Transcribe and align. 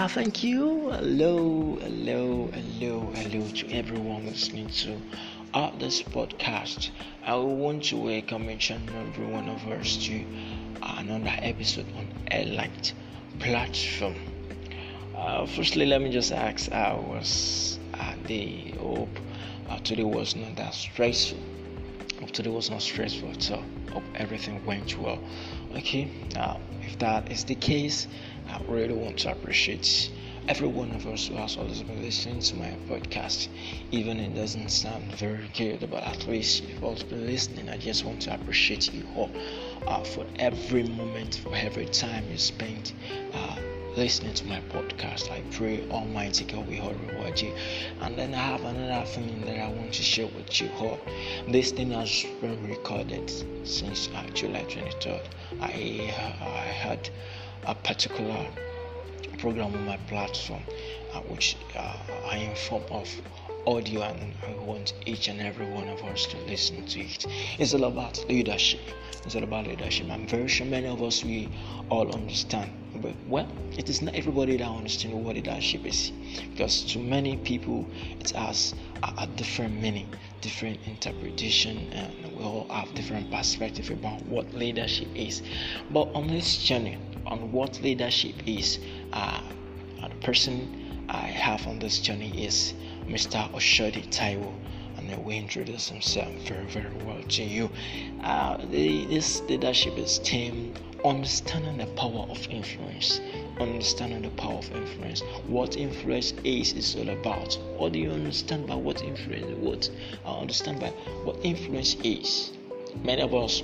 Ah, 0.00 0.06
thank 0.06 0.44
you. 0.44 0.90
Hello, 0.92 1.76
hello, 1.80 2.48
hello, 2.54 3.10
hello 3.16 3.48
to 3.48 3.68
everyone 3.72 4.26
listening 4.26 4.68
to 4.68 4.96
uh, 5.52 5.76
this 5.76 6.04
podcast. 6.04 6.90
I 7.26 7.34
want 7.34 7.82
to 7.86 7.96
welcome 7.96 8.48
each 8.48 8.70
and 8.70 8.88
every 8.90 9.26
one 9.26 9.48
of 9.48 9.66
us 9.66 9.96
to 10.06 10.24
another 10.82 11.34
episode 11.42 11.86
on 11.96 12.54
Light 12.54 12.92
platform. 13.40 14.14
Uh, 15.16 15.46
firstly, 15.46 15.84
let 15.84 16.00
me 16.00 16.10
just 16.12 16.30
ask 16.30 16.70
how 16.70 17.04
was 17.04 17.80
uh, 17.94 18.14
the 18.26 18.70
hope 18.78 19.18
uh, 19.68 19.78
today 19.78 20.04
was 20.04 20.36
not 20.36 20.54
that 20.54 20.74
stressful. 20.74 21.40
Hope 22.20 22.30
today 22.30 22.50
was 22.50 22.70
not 22.70 22.82
stressful, 22.82 23.32
so 23.40 23.64
hope 23.92 24.04
everything 24.14 24.64
went 24.64 24.96
well. 24.96 25.18
Okay, 25.74 26.08
now 26.36 26.60
if 26.82 26.98
that 27.00 27.30
is 27.32 27.44
the 27.44 27.54
case, 27.56 28.06
I 28.48 28.60
really 28.66 28.94
want 28.94 29.18
to 29.18 29.32
appreciate 29.32 30.10
every 30.48 30.68
one 30.68 30.92
of 30.92 31.06
us 31.06 31.26
who 31.26 31.34
has 31.36 31.56
always 31.56 31.82
been 31.82 32.02
listening 32.02 32.40
to 32.40 32.56
my 32.56 32.76
podcast. 32.88 33.48
Even 33.90 34.18
it 34.18 34.34
doesn't 34.34 34.70
sound 34.70 35.14
very 35.16 35.50
good, 35.54 35.88
but 35.90 36.02
at 36.02 36.26
least 36.26 36.64
you've 36.64 36.82
always 36.82 37.02
been 37.02 37.26
listening. 37.26 37.68
I 37.68 37.76
just 37.76 38.04
want 38.04 38.22
to 38.22 38.34
appreciate 38.34 38.92
you 38.92 39.06
all 39.14 39.30
uh, 39.86 40.02
for 40.02 40.26
every 40.36 40.84
moment, 40.84 41.36
for 41.36 41.54
every 41.54 41.86
time 41.86 42.24
you 42.30 42.38
spent. 42.38 42.94
Uh, 43.34 43.56
listening 43.96 44.32
to 44.32 44.46
my 44.46 44.60
podcast. 44.70 45.28
I 45.28 45.42
pray 45.50 45.84
Almighty 45.90 46.44
God 46.44 46.68
will 46.68 46.94
reward 47.08 47.40
you. 47.40 47.52
And 48.00 48.16
then 48.16 48.32
I 48.32 48.38
have 48.38 48.64
another 48.64 49.04
thing 49.04 49.40
that 49.44 49.58
I 49.58 49.68
want 49.68 49.92
to 49.94 50.02
share 50.02 50.28
with 50.28 50.60
you 50.60 50.70
all. 50.78 51.00
This 51.48 51.72
thing 51.72 51.90
has 51.90 52.24
been 52.40 52.62
recorded 52.68 53.28
since 53.64 54.08
uh, 54.14 54.22
July 54.34 54.64
23rd. 54.68 55.26
I, 55.60 56.12
uh, 56.16 56.44
I 56.44 56.66
had 56.84 57.10
a 57.68 57.74
particular 57.74 58.46
program 59.38 59.74
on 59.74 59.84
my 59.84 59.96
platform 60.08 60.62
uh, 61.12 61.20
which 61.20 61.56
uh, 61.76 61.96
I 62.26 62.38
inform 62.38 62.82
of 62.90 63.08
audio 63.66 64.02
and 64.02 64.32
I 64.46 64.52
want 64.64 64.94
each 65.04 65.28
and 65.28 65.40
every 65.40 65.66
one 65.66 65.88
of 65.88 66.02
us 66.04 66.26
to 66.26 66.36
listen 66.46 66.86
to 66.86 67.00
it. 67.00 67.26
It's 67.58 67.74
all 67.74 67.84
about 67.84 68.24
leadership. 68.28 68.80
It's 69.24 69.34
all 69.34 69.42
about 69.44 69.66
leadership. 69.66 70.08
I'm 70.10 70.26
very 70.26 70.48
sure 70.48 70.66
many 70.66 70.86
of 70.86 71.02
us 71.02 71.22
we 71.22 71.50
all 71.90 72.10
understand. 72.14 72.70
But 73.02 73.14
well, 73.28 73.46
it 73.76 73.90
is 73.90 74.00
not 74.00 74.14
everybody 74.14 74.56
that 74.56 74.66
understands 74.66 75.16
what 75.16 75.36
leadership 75.36 75.84
is. 75.84 76.10
Because 76.52 76.82
to 76.92 76.98
many 76.98 77.36
people 77.36 77.86
it 78.18 78.30
has 78.30 78.74
a, 79.02 79.12
a 79.18 79.26
different 79.36 79.80
meaning, 79.80 80.08
different 80.40 80.78
interpretation, 80.86 81.92
and 81.92 82.36
we 82.36 82.42
all 82.42 82.66
have 82.70 82.94
different 82.94 83.30
perspective 83.30 83.90
about 83.90 84.24
what 84.26 84.52
leadership 84.54 85.08
is. 85.14 85.42
But 85.90 86.08
on 86.14 86.28
this 86.28 86.56
journey, 86.58 86.96
on 87.28 87.52
what 87.52 87.80
leadership 87.82 88.34
is, 88.46 88.78
uh, 89.12 89.40
the 90.02 90.14
person 90.26 91.04
I 91.08 91.26
have 91.26 91.66
on 91.66 91.78
this 91.78 91.98
journey 92.00 92.44
is 92.44 92.74
Mr. 93.06 93.50
Oshodi 93.52 94.06
Taiwo, 94.08 94.52
and 94.96 95.10
I 95.10 95.16
will 95.18 95.30
introduce 95.30 95.88
himself 95.88 96.32
very, 96.46 96.64
very 96.66 96.92
well 97.04 97.22
to 97.22 97.42
you. 97.42 97.70
Uh, 98.22 98.56
the, 98.70 99.06
this 99.06 99.40
leadership 99.42 99.96
is 99.96 100.18
themed 100.20 100.76
understanding 101.04 101.78
the 101.78 101.86
power 101.94 102.26
of 102.28 102.46
influence. 102.48 103.20
Understanding 103.60 104.22
the 104.22 104.30
power 104.30 104.58
of 104.58 104.70
influence. 104.72 105.20
What 105.46 105.76
influence 105.76 106.32
is 106.44 106.72
is 106.72 106.96
all 106.96 107.08
about. 107.08 107.54
What 107.76 107.92
do 107.92 107.98
you 107.98 108.10
understand 108.10 108.66
by 108.66 108.74
what 108.74 109.02
influence? 109.02 109.56
What 109.58 109.90
I 110.24 110.30
uh, 110.30 110.40
understand 110.40 110.80
by 110.80 110.90
what 111.24 111.36
influence 111.44 111.96
is. 112.02 112.52
Many 113.04 113.22
of 113.22 113.34
us 113.34 113.62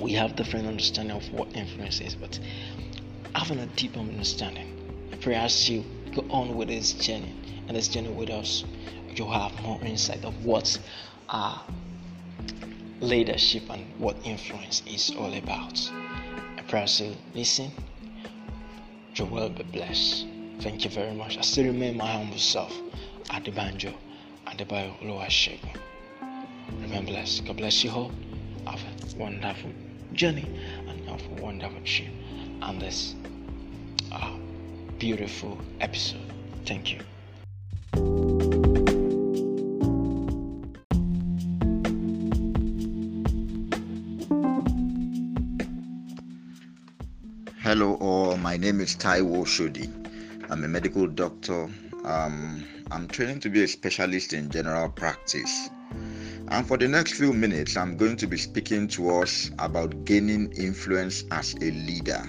we 0.00 0.12
have 0.12 0.34
different 0.34 0.66
understanding 0.66 1.16
of 1.16 1.30
what 1.32 1.54
influence 1.54 2.00
is, 2.00 2.14
but 2.14 2.38
having 3.34 3.58
a 3.58 3.66
deeper 3.66 4.00
understanding. 4.00 5.08
I 5.12 5.16
pray 5.16 5.34
as 5.34 5.68
you 5.68 5.84
go 6.14 6.24
on 6.30 6.56
with 6.56 6.68
this 6.68 6.92
journey 6.92 7.34
and 7.68 7.76
this 7.76 7.88
journey 7.88 8.10
with 8.10 8.30
us, 8.30 8.64
you'll 9.14 9.30
have 9.30 9.60
more 9.62 9.80
insight 9.82 10.24
of 10.24 10.44
what 10.44 10.78
uh, 11.28 11.58
leadership 13.00 13.62
and 13.70 13.84
what 13.98 14.16
influence 14.24 14.82
is 14.86 15.12
all 15.16 15.32
about. 15.34 15.90
I 16.58 16.62
pray 16.66 16.82
as 16.82 17.00
you 17.00 17.14
listen, 17.34 17.70
you 19.14 19.24
will 19.26 19.50
be 19.50 19.62
blessed. 19.64 20.26
Thank 20.60 20.84
you 20.84 20.90
very 20.90 21.14
much. 21.14 21.38
I 21.38 21.42
still 21.42 21.64
remain 21.64 21.96
my 21.96 22.10
humble 22.10 22.38
self 22.38 22.76
at 23.30 23.44
the 23.44 23.50
banjo 23.52 23.94
and 24.46 24.58
the 24.58 24.64
bio 24.64 24.92
Oluwasegun. 25.02 25.76
Remain 26.80 27.06
blessed. 27.06 27.46
God 27.46 27.56
bless 27.56 27.82
you 27.84 27.90
all. 27.90 28.12
Have 28.66 28.80
a 28.80 29.16
wonderful 29.16 29.70
journey 30.12 30.46
and 30.88 31.08
have 31.08 31.22
a 31.38 31.42
wonderful 31.42 31.80
trip 31.84 32.08
on 32.62 32.78
this 32.78 33.14
uh, 34.12 34.36
beautiful 34.98 35.58
episode. 35.80 36.20
Thank 36.66 36.92
you. 36.92 37.00
Hello, 47.62 47.94
all. 48.00 48.36
My 48.36 48.56
name 48.56 48.80
is 48.80 48.96
Taiwo 48.96 49.44
Shodi. 49.44 49.88
I'm 50.50 50.64
a 50.64 50.68
medical 50.68 51.06
doctor. 51.06 51.68
Um, 52.04 52.64
I'm 52.90 53.06
training 53.06 53.40
to 53.40 53.48
be 53.48 53.62
a 53.62 53.68
specialist 53.68 54.32
in 54.32 54.50
general 54.50 54.88
practice. 54.88 55.70
And 56.48 56.66
for 56.66 56.76
the 56.76 56.88
next 56.88 57.12
few 57.12 57.32
minutes, 57.32 57.76
I'm 57.76 57.96
going 57.96 58.16
to 58.16 58.26
be 58.26 58.36
speaking 58.36 58.88
to 58.88 59.20
us 59.20 59.52
about 59.60 60.04
gaining 60.04 60.50
influence 60.52 61.22
as 61.30 61.54
a 61.54 61.70
leader. 61.70 62.28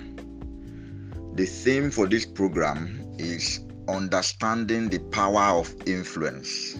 The 1.35 1.45
theme 1.45 1.91
for 1.91 2.07
this 2.07 2.25
program 2.25 3.15
is 3.17 3.61
understanding 3.87 4.89
the 4.89 4.99
power 4.99 5.59
of 5.59 5.73
influence. 5.85 6.77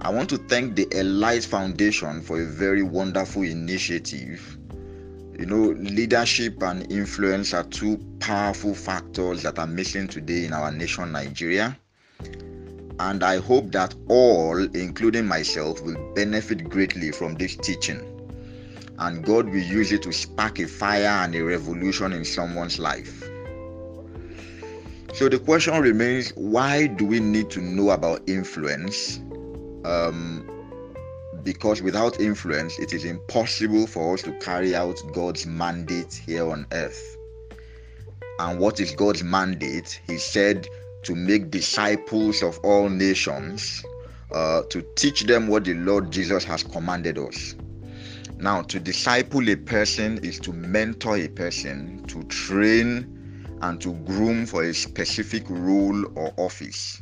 I 0.00 0.10
want 0.10 0.28
to 0.30 0.38
thank 0.38 0.76
the 0.76 0.86
Elite 0.90 1.44
Foundation 1.44 2.20
for 2.20 2.40
a 2.40 2.46
very 2.46 2.82
wonderful 2.82 3.42
initiative. 3.42 4.58
You 5.38 5.46
know, 5.46 5.70
leadership 5.78 6.62
and 6.62 6.90
influence 6.92 7.52
are 7.54 7.64
two 7.64 7.98
powerful 8.20 8.74
factors 8.74 9.42
that 9.42 9.58
are 9.58 9.66
missing 9.66 10.08
today 10.08 10.44
in 10.44 10.52
our 10.52 10.70
nation, 10.70 11.12
Nigeria 11.12 11.76
and 13.00 13.24
I 13.24 13.38
hope 13.38 13.72
that 13.72 13.94
all, 14.08 14.56
including 14.58 15.26
myself, 15.26 15.82
will 15.82 15.96
benefit 16.14 16.68
greatly 16.68 17.10
from 17.10 17.34
this 17.34 17.56
teaching. 17.56 18.00
And 18.98 19.24
God 19.24 19.46
will 19.46 19.56
use 19.58 19.90
it 19.90 20.02
to 20.02 20.12
spark 20.12 20.60
a 20.60 20.68
fire 20.68 21.24
and 21.24 21.34
a 21.34 21.42
revolution 21.42 22.12
in 22.12 22.24
someone's 22.24 22.78
life. 22.78 23.28
So 25.14 25.28
the 25.28 25.38
question 25.38 25.80
remains 25.80 26.30
why 26.30 26.88
do 26.88 27.06
we 27.06 27.20
need 27.20 27.48
to 27.50 27.60
know 27.60 27.90
about 27.90 28.28
influence? 28.28 29.18
Um, 29.84 30.44
because 31.44 31.80
without 31.80 32.18
influence, 32.18 32.80
it 32.80 32.92
is 32.92 33.04
impossible 33.04 33.86
for 33.86 34.14
us 34.14 34.22
to 34.22 34.32
carry 34.40 34.74
out 34.74 35.00
God's 35.12 35.46
mandate 35.46 36.12
here 36.26 36.50
on 36.50 36.66
earth. 36.72 37.16
And 38.40 38.58
what 38.58 38.80
is 38.80 38.90
God's 38.90 39.22
mandate? 39.22 40.00
He 40.04 40.18
said, 40.18 40.66
to 41.04 41.14
make 41.14 41.48
disciples 41.48 42.42
of 42.42 42.58
all 42.64 42.88
nations, 42.88 43.84
uh, 44.32 44.62
to 44.70 44.84
teach 44.96 45.26
them 45.26 45.46
what 45.46 45.62
the 45.62 45.74
Lord 45.74 46.10
Jesus 46.10 46.42
has 46.42 46.64
commanded 46.64 47.18
us. 47.18 47.54
Now, 48.38 48.62
to 48.62 48.80
disciple 48.80 49.48
a 49.48 49.54
person 49.54 50.18
is 50.24 50.40
to 50.40 50.52
mentor 50.52 51.18
a 51.18 51.28
person, 51.28 52.02
to 52.08 52.24
train 52.24 53.23
and 53.64 53.80
to 53.80 53.94
groom 54.04 54.44
for 54.44 54.62
a 54.62 54.74
specific 54.74 55.44
role 55.48 56.04
or 56.18 56.34
office. 56.36 57.00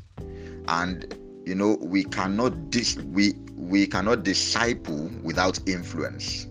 And 0.69 1.13
you 1.45 1.57
know, 1.57 1.77
we 1.81 2.05
cannot 2.05 2.71
dis- 2.71 2.99
we 2.99 3.33
we 3.57 3.87
cannot 3.87 4.23
disciple 4.23 5.11
without 5.25 5.59
influence. 5.69 6.47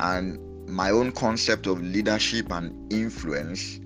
And 0.00 0.40
my 0.68 0.90
own 0.90 1.12
concept 1.12 1.68
of 1.68 1.80
leadership 1.80 2.50
and 2.50 2.92
influence 2.92 3.78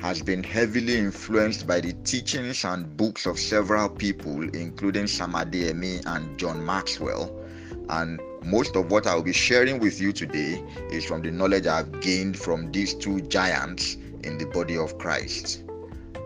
has 0.00 0.22
been 0.22 0.42
heavily 0.44 0.96
influenced 0.96 1.66
by 1.66 1.80
the 1.80 1.92
teachings 2.04 2.64
and 2.64 2.96
books 2.96 3.26
of 3.26 3.40
several 3.40 3.88
people, 3.88 4.42
including 4.54 5.08
Sam 5.08 5.32
Adeyemi 5.32 6.00
and 6.06 6.38
John 6.38 6.64
Maxwell. 6.64 7.36
And 7.88 8.20
most 8.44 8.76
of 8.76 8.90
what 8.92 9.08
I'll 9.08 9.20
be 9.20 9.32
sharing 9.32 9.80
with 9.80 10.00
you 10.00 10.12
today 10.12 10.64
is 10.90 11.04
from 11.04 11.22
the 11.22 11.32
knowledge 11.32 11.66
I've 11.66 12.00
gained 12.00 12.38
from 12.38 12.70
these 12.70 12.94
two 12.94 13.20
giants 13.22 13.96
in 14.24 14.38
the 14.38 14.46
body 14.46 14.76
of 14.76 14.98
Christ. 14.98 15.64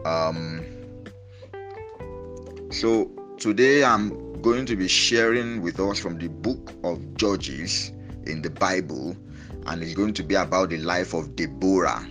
Um, 0.05 0.64
so 2.70 3.11
today 3.38 3.85
I'm 3.85 4.41
going 4.43 4.67
to 4.67 4.76
be 4.76 4.88
sharing 4.88 5.62
with 5.62 5.81
us 5.81 5.99
from 5.99 6.19
the 6.19 6.29
book 6.29 6.73
of 6.82 7.17
Judges 7.17 7.93
in 8.26 8.43
the 8.43 8.50
Bible, 8.50 9.17
and 9.67 9.82
it's 9.82 9.94
going 9.94 10.14
to 10.14 10.23
be 10.23 10.35
about 10.35 10.70
the 10.70 10.79
life 10.79 11.14
of 11.14 11.35
Deborah. 11.37 12.06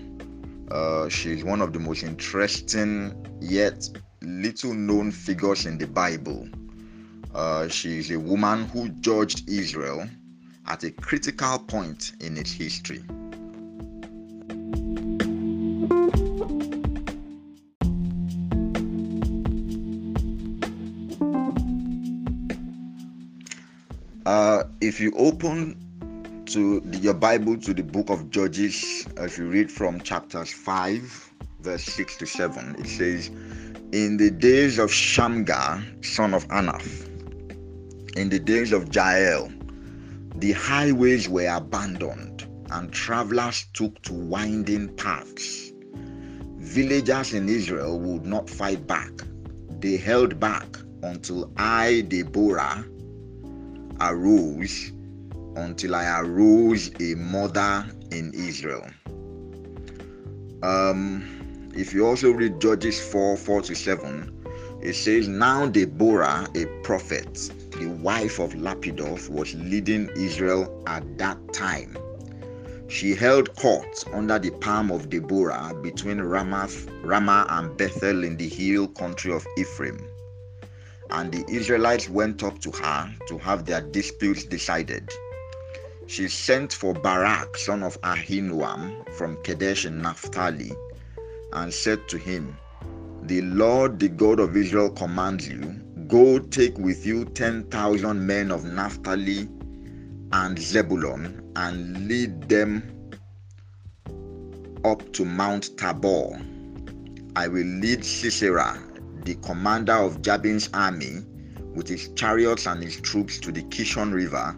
Uh, 0.71 1.09
she's 1.09 1.43
one 1.43 1.61
of 1.61 1.73
the 1.73 1.79
most 1.79 2.03
interesting 2.03 3.13
yet 3.39 3.87
little 4.21 4.73
known 4.73 5.11
figures 5.11 5.65
in 5.65 5.77
the 5.77 5.85
Bible. 5.85 6.47
Uh, 7.35 7.67
she 7.67 7.97
is 7.99 8.09
a 8.11 8.19
woman 8.19 8.65
who 8.67 8.89
judged 8.89 9.49
Israel 9.49 10.07
at 10.67 10.83
a 10.83 10.91
critical 10.91 11.59
point 11.59 12.13
in 12.21 12.37
its 12.37 12.51
history. 12.51 13.03
Uh, 24.33 24.63
if 24.81 24.99
you 24.99 25.13
open 25.15 25.77
to 26.47 26.79
the, 26.79 26.97
your 26.97 27.13
Bible 27.13 27.55
to 27.55 27.71
the 27.71 27.83
book 27.83 28.09
of 28.09 28.31
Judges, 28.31 29.07
as 29.15 29.37
you 29.37 29.45
read 29.45 29.71
from 29.71 30.01
chapters 30.01 30.51
5, 30.51 31.33
verse 31.59 31.83
6 31.83 32.17
to 32.17 32.25
7, 32.25 32.75
it 32.79 32.87
says, 32.87 33.27
In 33.91 34.17
the 34.17 34.31
days 34.31 34.79
of 34.79 34.91
Shamgar, 34.91 35.83
son 36.01 36.33
of 36.33 36.47
Anath, 36.47 37.05
in 38.17 38.29
the 38.29 38.39
days 38.39 38.73
of 38.73 38.91
Jael, 38.95 39.51
the 40.37 40.53
highways 40.53 41.29
were 41.29 41.55
abandoned, 41.55 42.47
and 42.71 42.91
travelers 42.91 43.67
took 43.73 44.01
to 44.01 44.13
winding 44.13 44.95
paths. 44.95 45.71
Villagers 46.57 47.35
in 47.35 47.47
Israel 47.47 47.99
would 47.99 48.25
not 48.25 48.49
fight 48.49 48.87
back. 48.87 49.11
They 49.79 49.97
held 49.97 50.39
back 50.39 50.75
until 51.03 51.51
I, 51.55 52.01
Deborah, 52.07 52.83
arose, 54.01 54.91
until 55.55 55.95
I 55.95 56.19
arose 56.21 56.91
a 56.99 57.15
mother 57.15 57.85
in 58.11 58.33
Israel. 58.33 58.85
Um, 60.63 61.71
if 61.75 61.93
you 61.93 62.05
also 62.05 62.31
read 62.31 62.61
Judges 62.61 62.99
4 63.11 63.35
4 63.35 63.61
to 63.63 63.75
7, 63.75 64.79
it 64.81 64.93
says, 64.93 65.27
Now 65.27 65.67
Deborah, 65.67 66.47
a 66.55 66.65
prophet, 66.83 67.51
the 67.71 67.87
wife 68.01 68.39
of 68.39 68.53
Lapidoth, 68.53 69.29
was 69.29 69.53
leading 69.55 70.09
Israel 70.15 70.83
at 70.87 71.17
that 71.17 71.37
time. 71.53 71.97
She 72.87 73.15
held 73.15 73.55
court 73.55 74.05
under 74.13 74.37
the 74.37 74.51
palm 74.51 74.91
of 74.91 75.09
Deborah 75.09 75.73
between 75.81 76.17
Ramath, 76.17 76.87
Ramah 77.03 77.47
and 77.49 77.75
Bethel 77.75 78.23
in 78.23 78.37
the 78.37 78.47
hill 78.47 78.87
country 78.87 79.33
of 79.33 79.47
Ephraim. 79.57 79.97
And 81.13 81.31
the 81.31 81.45
Israelites 81.47 82.09
went 82.09 82.43
up 82.43 82.59
to 82.61 82.71
her 82.71 83.15
to 83.27 83.37
have 83.37 83.65
their 83.65 83.81
disputes 83.81 84.43
decided. 84.43 85.09
She 86.07 86.27
sent 86.27 86.73
for 86.73 86.93
Barak, 86.93 87.55
son 87.57 87.83
of 87.83 88.01
Abinoam, 88.01 89.07
from 89.13 89.37
Kadesh 89.43 89.85
in 89.85 90.01
Naphtali, 90.01 90.71
and 91.53 91.73
said 91.73 92.07
to 92.09 92.17
him, 92.17 92.57
The 93.21 93.41
Lord, 93.41 93.99
the 93.99 94.09
God 94.09 94.39
of 94.39 94.57
Israel, 94.57 94.89
commands 94.89 95.47
you, 95.47 95.79
Go 96.07 96.39
take 96.39 96.77
with 96.77 97.05
you 97.05 97.25
10,000 97.25 98.25
men 98.27 98.51
of 98.51 98.65
Naphtali 98.65 99.47
and 100.33 100.59
Zebulun 100.59 101.51
and 101.55 102.07
lead 102.07 102.49
them 102.49 102.83
up 104.83 105.13
to 105.13 105.23
Mount 105.23 105.77
Tabor. 105.77 106.39
I 107.35 107.47
will 107.47 107.65
lead 107.65 108.03
Sisera, 108.03 108.77
the 109.25 109.35
commander 109.35 109.93
of 109.93 110.21
Jabin's 110.21 110.69
army, 110.73 111.23
with 111.73 111.87
his 111.87 112.09
chariots 112.09 112.67
and 112.67 112.83
his 112.83 112.99
troops 113.01 113.39
to 113.39 113.51
the 113.51 113.63
Kishon 113.63 114.13
River 114.13 114.55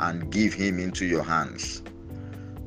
and 0.00 0.30
give 0.30 0.54
him 0.54 0.78
into 0.78 1.04
your 1.04 1.22
hands. 1.22 1.82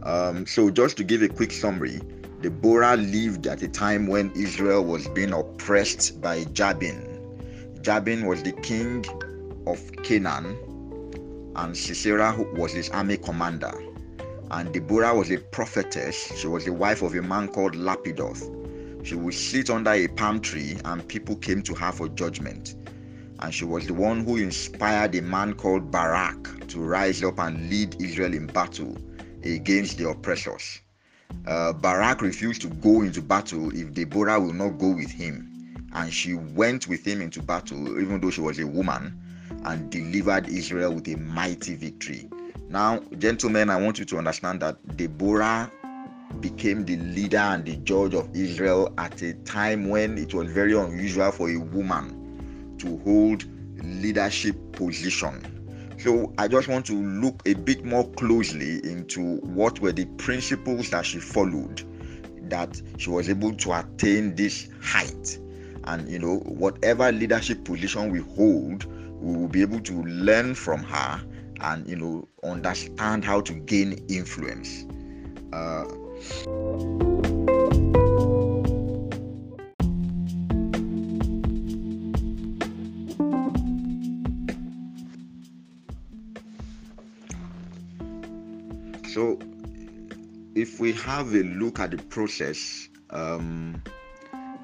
Um, 0.04 0.46
so, 0.46 0.70
just 0.70 0.98
to 0.98 1.04
give 1.04 1.22
a 1.22 1.28
quick 1.28 1.52
summary, 1.52 2.02
Deborah 2.42 2.96
lived 2.96 3.48
at 3.48 3.62
a 3.64 3.68
time 3.68 4.08
when 4.08 4.32
Israel 4.32 4.84
was 4.84 5.08
being 5.10 5.34
oppressed 5.34 6.22
by 6.22 6.44
Jabin. 6.54 7.18
Jabin 7.82 8.26
was 8.26 8.44
the 8.44 8.52
king 8.52 9.04
of 9.66 9.80
Canaan, 10.04 10.58
and 11.56 11.76
Sisera 11.76 12.36
was 12.54 12.72
his 12.72 12.90
army 12.90 13.18
commander. 13.18 13.74
And 14.52 14.72
Deborah 14.72 15.16
was 15.16 15.32
a 15.32 15.40
prophetess. 15.40 16.32
She 16.38 16.48
was 16.48 16.64
the 16.64 16.74
wife 16.74 17.02
of 17.02 17.16
a 17.16 17.22
man 17.22 17.50
called 17.50 17.76
Lapidoth. 17.76 18.57
She 19.04 19.16
would 19.16 19.34
sit 19.34 19.70
under 19.70 19.92
a 19.92 20.08
palm 20.08 20.42
tree, 20.42 20.78
and 20.86 21.08
people 21.08 21.36
came 21.36 21.62
to 21.64 21.76
her 21.76 21.92
for 21.92 22.10
judgment. 22.10 22.76
And 23.40 23.54
she 23.54 23.66
was 23.66 23.86
the 23.88 23.94
one 23.94 24.26
who 24.26 24.38
inspired 24.38 25.16
a 25.16 25.22
man 25.22 25.54
called 25.54 25.92
Barak 25.92 26.68
to 26.68 26.80
rise 26.80 27.24
up 27.24 27.40
and 27.40 27.70
lead 27.70 28.02
Israel 28.02 28.34
in 28.34 28.48
battle 28.48 28.98
against 29.44 29.98
the 29.98 30.10
oppressors. 30.10 30.82
Uh, 31.46 31.72
Barak 31.74 32.22
refused 32.22 32.62
to 32.64 32.68
go 32.68 33.02
into 33.02 33.22
battle 33.22 33.74
if 33.76 33.94
Deborah 33.94 34.40
will 34.40 34.54
not 34.54 34.80
go 34.80 34.90
with 34.90 35.12
him. 35.12 35.54
And 35.94 36.12
she 36.12 36.34
went 36.34 36.88
with 36.88 37.06
him 37.06 37.22
into 37.22 37.42
battle, 37.42 38.00
even 38.02 38.20
though 38.20 38.30
she 38.30 38.42
was 38.42 38.60
a 38.60 38.68
woman, 38.68 39.20
and 39.64 39.90
delivered 39.90 40.50
Israel 40.50 40.94
with 40.94 41.08
a 41.08 41.16
mighty 41.16 41.76
victory. 41.76 42.30
Now, 42.70 43.00
gentlemen, 43.18 43.70
I 43.70 43.78
want 43.78 44.00
you 44.00 44.06
to 44.06 44.18
understand 44.18 44.62
that 44.62 44.98
Deborah 44.98 45.72
became 46.40 46.86
the 46.86 46.98
leader 46.98 47.38
and 47.38 47.66
the 47.66 47.78
judge 47.78 48.14
of 48.14 48.30
Israel 48.36 48.94
at 48.98 49.22
a 49.22 49.34
time 49.34 49.90
when 49.90 50.18
it 50.18 50.34
was 50.34 50.52
very 50.52 50.74
unusual 50.78 51.32
for 51.32 51.50
a 51.50 51.58
woman 51.58 52.76
to 52.80 52.98
hold 53.00 53.46
leadership 53.84 54.56
position. 54.74 55.54
So 56.00 56.34
I 56.38 56.48
just 56.48 56.68
want 56.68 56.86
to 56.88 56.94
look 56.94 57.42
a 57.48 57.56
bit 57.56 57.84
more 57.84 58.08
closely 58.12 58.78
into 58.88 59.38
what 59.38 59.80
were 59.80 59.92
the 59.92 60.06
principles 60.18 60.92
that 60.92 61.06
she 61.06 61.20
followed 61.20 61.84
that 62.50 62.82
she 62.98 63.10
was 63.10 63.30
able 63.30 63.54
to 63.54 63.74
attain 63.74 64.36
this 64.36 64.70
height. 64.82 65.40
And 65.86 66.08
you 66.10 66.20
know, 66.20 66.38
whatever 66.40 67.12
leadership 67.12 67.64
position 67.64 68.12
we 68.12 68.20
hold, 68.20 68.86
we 69.22 69.36
will 69.36 69.48
be 69.48 69.62
able 69.62 69.80
to 69.82 70.04
learn 70.04 70.54
from 70.54 70.84
her 70.84 71.22
and 71.62 71.88
you 71.88 71.96
know 71.96 72.28
understand 72.44 73.26
how 73.26 73.42
to 73.42 73.54
gain 73.54 73.94
influence. 74.10 74.86
Uh, 75.54 75.86
so, 89.08 89.40
if 90.56 90.80
we 90.80 90.94
have 90.94 91.34
a 91.34 91.44
look 91.44 91.80
at 91.80 91.92
the 91.92 91.98
process 92.10 92.90
um, 93.12 93.82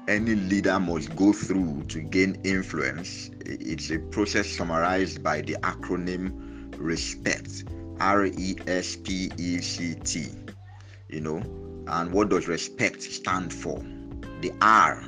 any 0.08 0.34
leader 0.34 0.78
must 0.78 1.14
go 1.16 1.32
through 1.32 1.84
to 1.88 2.00
gain 2.00 2.38
influence, 2.44 3.30
it's 3.40 3.90
a 3.90 3.98
process 3.98 4.48
summarized 4.48 5.22
by 5.22 5.40
the 5.40 5.54
acronym 5.62 6.74
RESPECT. 6.78 7.64
R 8.00 8.26
E 8.26 8.56
S 8.66 8.96
P 8.96 9.30
E 9.38 9.60
C 9.60 9.94
T. 9.94 10.43
You 11.14 11.20
know, 11.20 11.42
and 11.86 12.12
what 12.12 12.28
does 12.28 12.48
respect 12.48 13.00
stand 13.00 13.52
for? 13.54 13.80
The 14.40 14.52
R. 14.60 15.00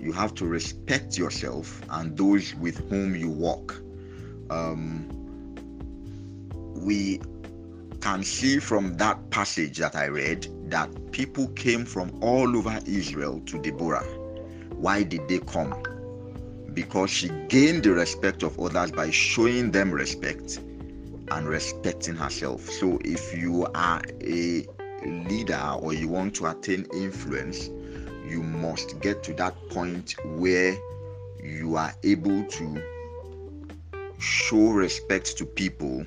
You 0.00 0.12
have 0.12 0.34
to 0.34 0.44
respect 0.44 1.16
yourself 1.16 1.80
and 1.90 2.18
those 2.18 2.52
with 2.56 2.78
whom 2.90 3.14
you 3.14 3.30
walk. 3.30 3.80
Um, 4.50 5.08
we 6.74 7.20
can 8.00 8.24
see 8.24 8.58
from 8.58 8.96
that 8.96 9.30
passage 9.30 9.78
that 9.78 9.94
I 9.94 10.06
read 10.06 10.48
that 10.68 10.90
people 11.12 11.46
came 11.50 11.84
from 11.84 12.10
all 12.20 12.56
over 12.56 12.80
Israel 12.84 13.40
to 13.46 13.58
Deborah. 13.62 14.02
Why 14.74 15.04
did 15.04 15.28
they 15.28 15.38
come? 15.38 15.80
Because 16.74 17.10
she 17.10 17.28
gained 17.46 17.84
the 17.84 17.92
respect 17.92 18.42
of 18.42 18.58
others 18.58 18.90
by 18.90 19.10
showing 19.10 19.70
them 19.70 19.92
respect 19.92 20.58
and 21.30 21.48
respecting 21.48 22.16
herself. 22.16 22.62
So 22.68 22.98
if 23.04 23.32
you 23.36 23.64
are 23.76 24.02
a 24.22 24.66
leader 25.04 25.76
or 25.80 25.92
you 25.92 26.08
want 26.08 26.34
to 26.36 26.46
attain 26.46 26.86
influence, 26.92 27.68
you 28.26 28.42
must 28.42 29.00
get 29.00 29.22
to 29.24 29.34
that 29.34 29.54
point 29.70 30.14
where 30.24 30.76
you 31.42 31.76
are 31.76 31.94
able 32.02 32.44
to 32.44 32.82
show 34.18 34.70
respect 34.70 35.36
to 35.38 35.44
people 35.44 36.04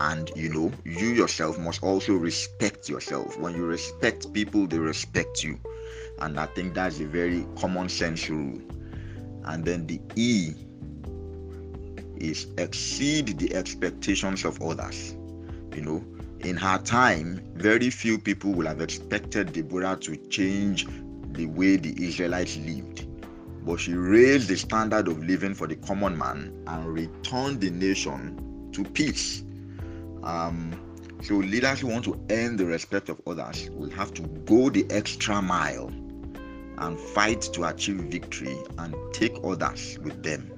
and 0.00 0.30
you 0.36 0.52
know 0.52 0.72
you 0.84 1.08
yourself 1.08 1.58
must 1.58 1.82
also 1.82 2.14
respect 2.14 2.88
yourself. 2.88 3.38
When 3.38 3.54
you 3.54 3.64
respect 3.64 4.32
people 4.32 4.66
they 4.66 4.78
respect 4.78 5.42
you. 5.42 5.58
And 6.18 6.40
i 6.40 6.46
think 6.46 6.74
that's 6.74 7.00
a 7.00 7.06
very 7.06 7.46
common 7.58 7.88
sense 7.88 8.28
rule. 8.28 8.60
And 9.44 9.64
then 9.64 9.86
the 9.86 10.00
e 10.16 10.52
is 12.16 12.46
exceed 12.58 13.38
the 13.38 13.54
expectations 13.54 14.44
of 14.44 14.60
others. 14.60 15.12
You 15.74 15.82
know 15.82 16.15
in 16.40 16.56
her 16.56 16.78
time 16.78 17.42
very 17.54 17.90
few 17.90 18.18
people 18.18 18.52
would 18.52 18.66
have 18.66 18.80
expected 18.80 19.52
deborah 19.52 19.96
to 19.96 20.16
change 20.28 20.86
the 21.32 21.46
way 21.46 21.76
the 21.76 21.94
israelites 22.04 22.56
lived 22.58 23.06
but 23.64 23.80
she 23.80 23.94
raised 23.94 24.48
the 24.48 24.56
standard 24.56 25.08
of 25.08 25.22
living 25.24 25.54
for 25.54 25.66
the 25.66 25.76
common 25.76 26.16
man 26.16 26.52
and 26.68 26.86
returned 26.86 27.60
the 27.60 27.70
nation 27.70 28.70
to 28.72 28.84
peace 28.84 29.42
um, 30.22 30.72
so 31.22 31.34
leaders 31.36 31.80
who 31.80 31.88
want 31.88 32.04
to 32.04 32.20
earn 32.30 32.56
the 32.56 32.66
respect 32.66 33.08
of 33.08 33.20
others 33.26 33.70
will 33.70 33.90
have 33.90 34.12
to 34.14 34.22
go 34.22 34.68
the 34.70 34.86
extra 34.90 35.40
mile 35.40 35.88
and 36.78 37.00
fight 37.00 37.40
to 37.40 37.64
achieve 37.64 37.96
victory 37.96 38.56
and 38.78 38.94
take 39.12 39.36
others 39.42 39.98
with 40.02 40.22
them. 40.22 40.52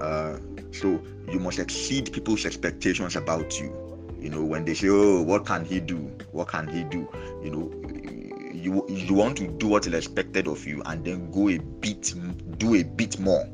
Uh, 0.00 0.38
so 0.72 1.00
you 1.30 1.38
must 1.38 1.58
exceed 1.58 2.12
people's 2.12 2.46
expectations 2.46 3.16
about 3.16 3.60
you. 3.60 3.85
You 4.26 4.32
know, 4.32 4.44
when 4.44 4.64
they 4.64 4.74
say, 4.74 4.88
"Oh, 4.88 5.22
what 5.22 5.46
can 5.46 5.64
he 5.64 5.78
do? 5.78 5.98
What 6.32 6.48
can 6.48 6.66
he 6.66 6.82
do?" 6.82 7.08
You 7.44 7.50
know, 7.52 8.50
you 8.52 8.84
you 8.88 9.14
want 9.14 9.36
to 9.38 9.46
do 9.46 9.68
what 9.68 9.86
is 9.86 9.94
expected 9.94 10.48
of 10.48 10.66
you, 10.66 10.82
and 10.84 11.04
then 11.04 11.30
go 11.30 11.48
a 11.48 11.58
bit, 11.58 12.12
do 12.58 12.74
a 12.74 12.82
bit 12.82 13.20
more. 13.20 13.48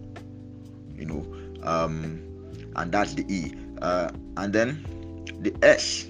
You 0.96 1.04
know, 1.04 1.62
um, 1.62 2.22
and 2.74 2.90
that's 2.90 3.12
the 3.12 3.26
E 3.28 3.52
Uh, 3.82 4.10
and 4.38 4.50
then 4.50 4.82
the 5.40 5.54
S 5.62 6.06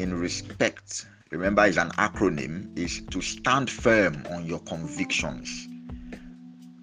in 0.00 0.12
respect, 0.12 1.06
remember, 1.30 1.64
is 1.64 1.78
an 1.78 1.88
acronym, 1.92 2.76
is 2.76 3.00
to 3.08 3.22
stand 3.22 3.70
firm 3.70 4.22
on 4.32 4.44
your 4.44 4.58
convictions. 4.60 5.66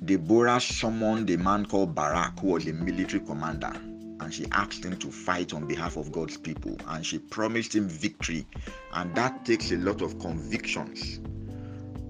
Deborah 0.06 0.60
summoned 0.60 1.30
a 1.30 1.38
man 1.38 1.68
called 1.68 1.94
Barak, 1.94 2.40
who 2.40 2.48
was 2.48 2.66
a 2.66 2.74
military 2.74 3.24
commander, 3.24 3.74
and 4.20 4.34
she 4.34 4.46
asked 4.52 4.84
him 4.86 4.98
to 4.98 5.12
fight 5.12 5.54
on 5.54 5.68
behalf 5.68 5.98
of 5.98 6.12
God's 6.12 6.38
people, 6.38 6.78
and 6.88 7.06
she 7.06 7.20
promised 7.20 7.76
him 7.76 7.88
victory, 7.88 8.46
and 8.94 9.14
that 9.16 9.46
takes 9.46 9.72
a 9.72 9.78
lot 9.78 10.02
of 10.02 10.20
convictions. 10.20 11.20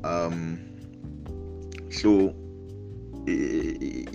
Um, 0.03 0.59
so, 1.89 2.35
a, 3.27 3.31
a, 3.31 4.05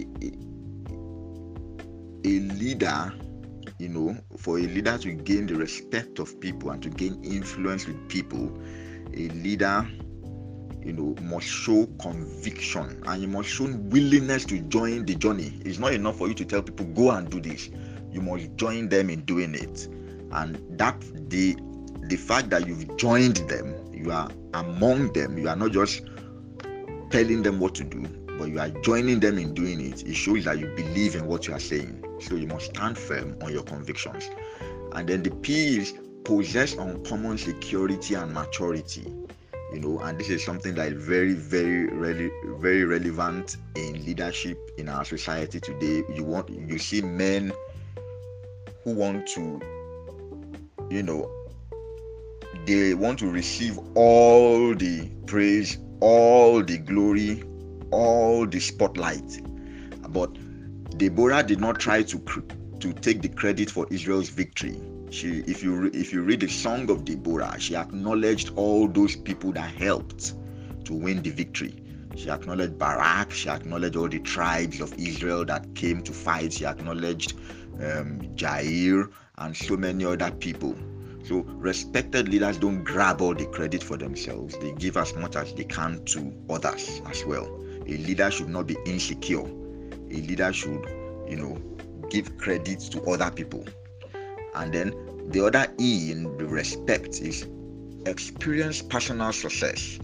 a 2.24 2.40
leader 2.54 3.14
you 3.78 3.88
know, 3.88 4.16
for 4.36 4.58
a 4.58 4.62
leader 4.62 4.98
to 4.98 5.12
gain 5.12 5.46
the 5.46 5.54
respect 5.54 6.18
of 6.18 6.38
people 6.40 6.70
and 6.70 6.82
to 6.82 6.90
gain 6.90 7.22
influence 7.24 7.86
with 7.86 8.08
people, 8.08 8.52
a 9.14 9.28
leader, 9.28 9.88
you 10.88 10.94
know, 10.94 11.14
must 11.22 11.46
show 11.46 11.86
conviction 12.00 13.02
and 13.06 13.20
you 13.20 13.28
must 13.28 13.50
show 13.50 13.66
willingness 13.66 14.46
to 14.46 14.58
join 14.60 15.04
the 15.04 15.14
journey. 15.14 15.52
It's 15.66 15.78
not 15.78 15.92
enough 15.92 16.16
for 16.16 16.28
you 16.28 16.34
to 16.34 16.46
tell 16.46 16.62
people, 16.62 16.86
go 16.86 17.10
and 17.10 17.30
do 17.30 17.40
this. 17.40 17.68
You 18.10 18.22
must 18.22 18.56
join 18.56 18.88
them 18.88 19.10
in 19.10 19.20
doing 19.26 19.54
it. 19.54 19.86
And 20.32 20.58
that 20.78 20.98
the 21.28 21.56
the 22.04 22.16
fact 22.16 22.48
that 22.50 22.66
you've 22.66 22.96
joined 22.96 23.36
them, 23.48 23.74
you 23.92 24.10
are 24.10 24.30
among 24.54 25.12
them, 25.12 25.36
you 25.36 25.46
are 25.50 25.56
not 25.56 25.72
just 25.72 26.00
telling 27.10 27.42
them 27.42 27.60
what 27.60 27.74
to 27.74 27.84
do, 27.84 28.00
but 28.38 28.48
you 28.48 28.58
are 28.58 28.70
joining 28.80 29.20
them 29.20 29.36
in 29.36 29.52
doing 29.52 29.80
it. 29.80 30.06
It 30.06 30.14
shows 30.14 30.46
that 30.46 30.58
you 30.58 30.68
believe 30.68 31.16
in 31.16 31.26
what 31.26 31.46
you 31.46 31.52
are 31.52 31.60
saying. 31.60 32.02
So 32.20 32.34
you 32.34 32.46
must 32.46 32.74
stand 32.74 32.96
firm 32.96 33.36
on 33.42 33.52
your 33.52 33.62
convictions. 33.62 34.30
And 34.92 35.06
then 35.06 35.22
the 35.22 35.32
P 35.32 35.76
is 35.76 35.92
possess 36.24 36.74
uncommon 36.76 37.36
security 37.36 38.14
and 38.14 38.32
maturity. 38.32 39.12
You 39.72 39.80
know, 39.80 39.98
and 40.00 40.18
this 40.18 40.30
is 40.30 40.42
something 40.44 40.74
that 40.76 40.92
is 40.92 41.02
very, 41.02 41.34
very, 41.34 41.86
really, 41.88 42.30
very 42.58 42.84
relevant 42.84 43.56
in 43.74 44.04
leadership 44.04 44.58
in 44.78 44.88
our 44.88 45.04
society 45.04 45.60
today. 45.60 46.02
You 46.14 46.24
want 46.24 46.48
you 46.48 46.78
see 46.78 47.02
men 47.02 47.52
who 48.82 48.94
want 48.94 49.26
to, 49.28 49.60
you 50.90 51.02
know, 51.02 51.30
they 52.64 52.94
want 52.94 53.18
to 53.18 53.30
receive 53.30 53.78
all 53.94 54.74
the 54.74 55.08
praise, 55.26 55.76
all 56.00 56.62
the 56.62 56.78
glory, 56.78 57.42
all 57.90 58.46
the 58.46 58.60
spotlight. 58.60 59.42
But 60.08 60.30
Deborah 60.96 61.42
did 61.42 61.60
not 61.60 61.78
try 61.78 62.02
to 62.04 62.18
to 62.80 62.92
take 62.92 63.22
the 63.22 63.28
credit 63.28 63.70
for 63.70 63.86
Israel's 63.90 64.28
victory. 64.28 64.80
She, 65.10 65.38
if 65.46 65.62
you 65.62 65.90
if 65.94 66.12
you 66.12 66.22
read 66.22 66.40
the 66.40 66.48
Song 66.48 66.90
of 66.90 67.04
Deborah, 67.04 67.58
she 67.58 67.74
acknowledged 67.76 68.52
all 68.56 68.88
those 68.88 69.16
people 69.16 69.52
that 69.52 69.74
helped 69.74 70.34
to 70.84 70.94
win 70.94 71.22
the 71.22 71.30
victory. 71.30 71.82
She 72.16 72.30
acknowledged 72.30 72.78
Barak. 72.78 73.32
She 73.32 73.48
acknowledged 73.48 73.96
all 73.96 74.08
the 74.08 74.18
tribes 74.20 74.80
of 74.80 74.92
Israel 74.98 75.44
that 75.46 75.74
came 75.74 76.02
to 76.02 76.12
fight. 76.12 76.52
She 76.52 76.66
acknowledged 76.66 77.34
um, 77.80 78.20
Jael 78.36 79.06
and 79.38 79.56
so 79.56 79.76
many 79.76 80.04
other 80.04 80.30
people. 80.32 80.76
So 81.24 81.42
respected 81.42 82.28
leaders 82.28 82.58
don't 82.58 82.84
grab 82.84 83.20
all 83.20 83.34
the 83.34 83.46
credit 83.46 83.82
for 83.82 83.96
themselves. 83.96 84.58
They 84.58 84.72
give 84.72 84.96
as 84.96 85.14
much 85.14 85.36
as 85.36 85.54
they 85.54 85.64
can 85.64 86.04
to 86.06 86.32
others 86.50 87.02
as 87.06 87.24
well. 87.24 87.46
A 87.86 87.96
leader 87.96 88.30
should 88.30 88.48
not 88.48 88.66
be 88.66 88.76
insecure 88.86 89.46
a 90.10 90.16
leader 90.22 90.52
should, 90.52 90.86
you 91.28 91.36
know, 91.36 91.58
give 92.10 92.36
credit 92.38 92.80
to 92.92 93.02
other 93.04 93.30
people. 93.30 93.64
And 94.54 94.72
then 94.72 94.92
the 95.30 95.44
other 95.44 95.66
E 95.78 96.10
in 96.10 96.36
the 96.38 96.46
respect 96.46 97.20
is 97.20 97.46
experience 98.06 98.82
personal 98.82 99.32
success. 99.32 99.98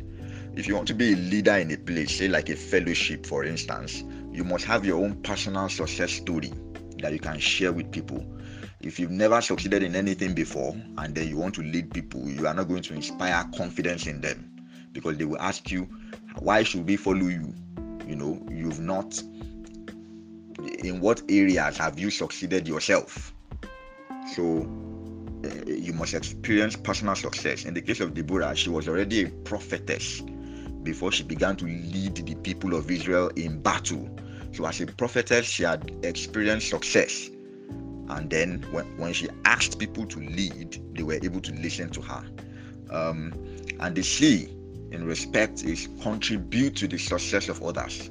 If 0.55 0.69
you 0.69 0.75
want 0.75 0.87
to 0.89 0.95
be 0.95 1.15
a 1.15 1.17
leader 1.17 1.55
in 1.57 1.71
a 1.73 1.77
place, 1.77 2.19
say 2.19 2.29
like 2.29 2.49
a 2.49 2.57
fellowship, 2.57 3.27
for 3.27 3.45
instance, 3.45 4.05
you 4.31 4.45
must 4.45 4.65
have 4.67 4.85
your 4.85 5.03
own 5.03 5.21
personal 5.23 5.69
success 5.69 6.13
story 6.13 6.53
that 6.99 7.13
you 7.13 7.19
can 7.19 7.39
share 7.39 7.73
with 7.73 7.91
people. 7.91 8.25
If 8.81 8.99
you've 8.99 9.11
never 9.11 9.41
succeeded 9.41 9.83
in 9.83 9.97
anything 9.97 10.35
before 10.35 10.77
and 10.99 11.15
then 11.15 11.29
you 11.29 11.39
want 11.39 11.55
to 11.55 11.63
lead 11.63 11.93
people, 11.93 12.29
you 12.29 12.47
are 12.47 12.55
not 12.55 12.69
going 12.69 12.83
to 12.83 12.95
inspire 12.95 13.49
confidence 13.57 14.07
in 14.07 14.21
them 14.21 14.55
because 14.93 15.17
they 15.17 15.25
will 15.25 15.41
ask 15.41 15.71
you, 15.71 15.89
Why 16.39 16.63
should 16.63 16.87
we 16.87 16.97
follow 16.97 17.27
you? 17.29 17.55
You 18.07 18.17
know, 18.17 18.47
you've 18.51 18.81
not 18.81 19.21
in 20.81 21.01
what 21.01 21.23
areas 21.29 21.77
have 21.79 21.99
you 21.99 22.11
succeeded 22.11 22.67
yourself? 22.69 23.33
So 24.35 24.69
uh, 25.45 25.65
you 25.67 25.93
must 25.93 26.15
experience 26.15 26.77
personal 26.77 27.15
success. 27.15 27.65
In 27.65 27.75
the 27.75 27.83
case 27.83 28.01
of 28.01 28.15
Deborah, 28.15 28.55
she 28.57 28.71
was 28.71 28.89
already 28.89 29.25
a 29.25 29.29
prophetess 29.29 30.23
before 30.83 31.13
she 31.13 31.23
began 31.23 31.57
to 31.57 31.65
lead 31.65 32.17
the 32.17 32.35
people 32.37 32.75
of 32.75 32.91
Israel 32.91 33.29
in 33.37 33.61
battle. 33.61 34.09
So, 34.53 34.67
as 34.67 34.81
a 34.81 34.87
prophetess, 34.87 35.47
she 35.47 35.65
had 35.65 35.91
experienced 36.03 36.69
success. 36.69 37.29
And 38.09 38.31
then, 38.31 38.65
when, 38.71 38.85
when 38.99 39.13
she 39.13 39.29
asked 39.45 39.79
people 39.79 40.07
to 40.07 40.21
lead, 40.21 40.81
they 40.95 41.03
were 41.03 41.19
able 41.23 41.41
to 41.41 41.53
listen 41.55 41.91
to 41.91 42.03
her. 42.03 42.25
Um, 42.91 43.33
and 43.81 43.97
the 43.97 44.03
C 44.03 44.47
in 44.93 45.05
respect 45.05 45.65
is 45.65 45.89
contribute 46.03 46.77
to 46.77 46.87
the 46.87 46.99
success 46.99 47.49
of 47.49 47.63
others 47.63 48.11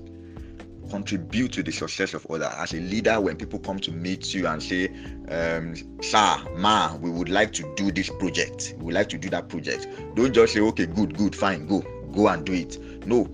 contribute 0.90 1.52
to 1.54 1.64
the 1.64 1.72
success 1.72 2.14
of 2.14 2.26
others. 2.30 2.54
As 2.58 2.74
a 2.74 2.78
leader, 2.78 3.20
when 3.20 3.36
people 3.36 3.60
come 3.60 3.80
to 3.80 3.92
meet 3.92 4.34
you 4.34 4.48
and 4.48 4.62
say, 4.62 4.88
um, 5.30 5.76
Sir, 6.02 6.38
Ma, 6.56 6.96
we 6.98 7.10
would 7.10 7.30
like 7.30 7.52
to 7.54 7.74
do 7.76 7.92
this 7.92 8.10
project, 8.10 8.76
we 8.78 8.86
would 8.86 8.94
like 8.94 9.10
to 9.10 9.18
do 9.18 9.30
that 9.30 9.50
project, 9.50 9.88
don't 10.16 10.34
just 10.34 10.54
say, 10.54 10.60
Okay, 10.60 10.86
good, 10.86 11.18
good, 11.18 11.36
fine, 11.36 11.68
go, 11.68 11.82
go 12.12 12.28
and 12.28 12.46
do 12.46 12.54
it. 12.54 12.78
No, 13.06 13.28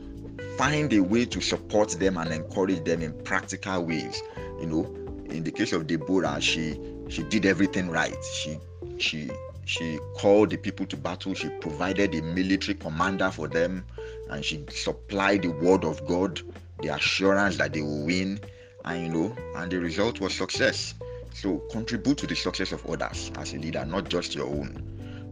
find 0.58 0.92
a 0.94 1.00
way 1.00 1.26
to 1.26 1.40
support 1.40 1.92
them 1.92 2.18
and 2.18 2.32
encourage 2.34 2.84
them 2.84 3.02
in 3.02 3.14
practical 3.24 3.86
ways. 3.86 4.22
You 4.60 4.66
know, 4.66 4.84
in 5.30 5.44
the 5.44 5.52
case 5.52 5.74
of 5.74 5.88
Deborah, 5.88 6.42
she 6.42 6.80
she 7.08 7.24
did 7.24 7.46
everything 7.46 7.90
right. 7.90 8.18
She 8.34 8.58
she 8.98 9.30
she 9.66 10.00
called 10.18 10.50
the 10.50 10.58
people 10.58 10.86
to 10.88 10.98
battle. 10.98 11.34
She 11.34 11.50
provided 11.62 12.16
a 12.16 12.22
military 12.22 12.76
commander 12.76 13.32
for 13.32 13.48
them, 13.48 13.86
and 14.30 14.44
she 14.44 14.66
supplied 14.70 15.44
the 15.44 15.50
word 15.50 15.86
of 15.86 16.06
God 16.08 16.42
the 16.82 16.94
assurance 16.94 17.58
that 17.58 17.74
they 17.74 17.82
will 17.82 18.06
win, 18.06 18.40
and 18.86 19.06
you 19.06 19.10
know, 19.14 19.36
and 19.56 19.72
the 19.72 19.80
result 19.80 20.20
was 20.20 20.34
success. 20.34 20.94
So 21.34 21.60
contribute 21.72 22.18
to 22.20 22.28
the 22.28 22.36
success 22.36 22.72
of 22.72 22.86
others 22.88 23.32
as 23.38 23.54
a 23.54 23.58
leader, 23.58 23.86
not 23.86 24.10
just 24.10 24.36
your 24.36 24.48
own. 24.48 24.86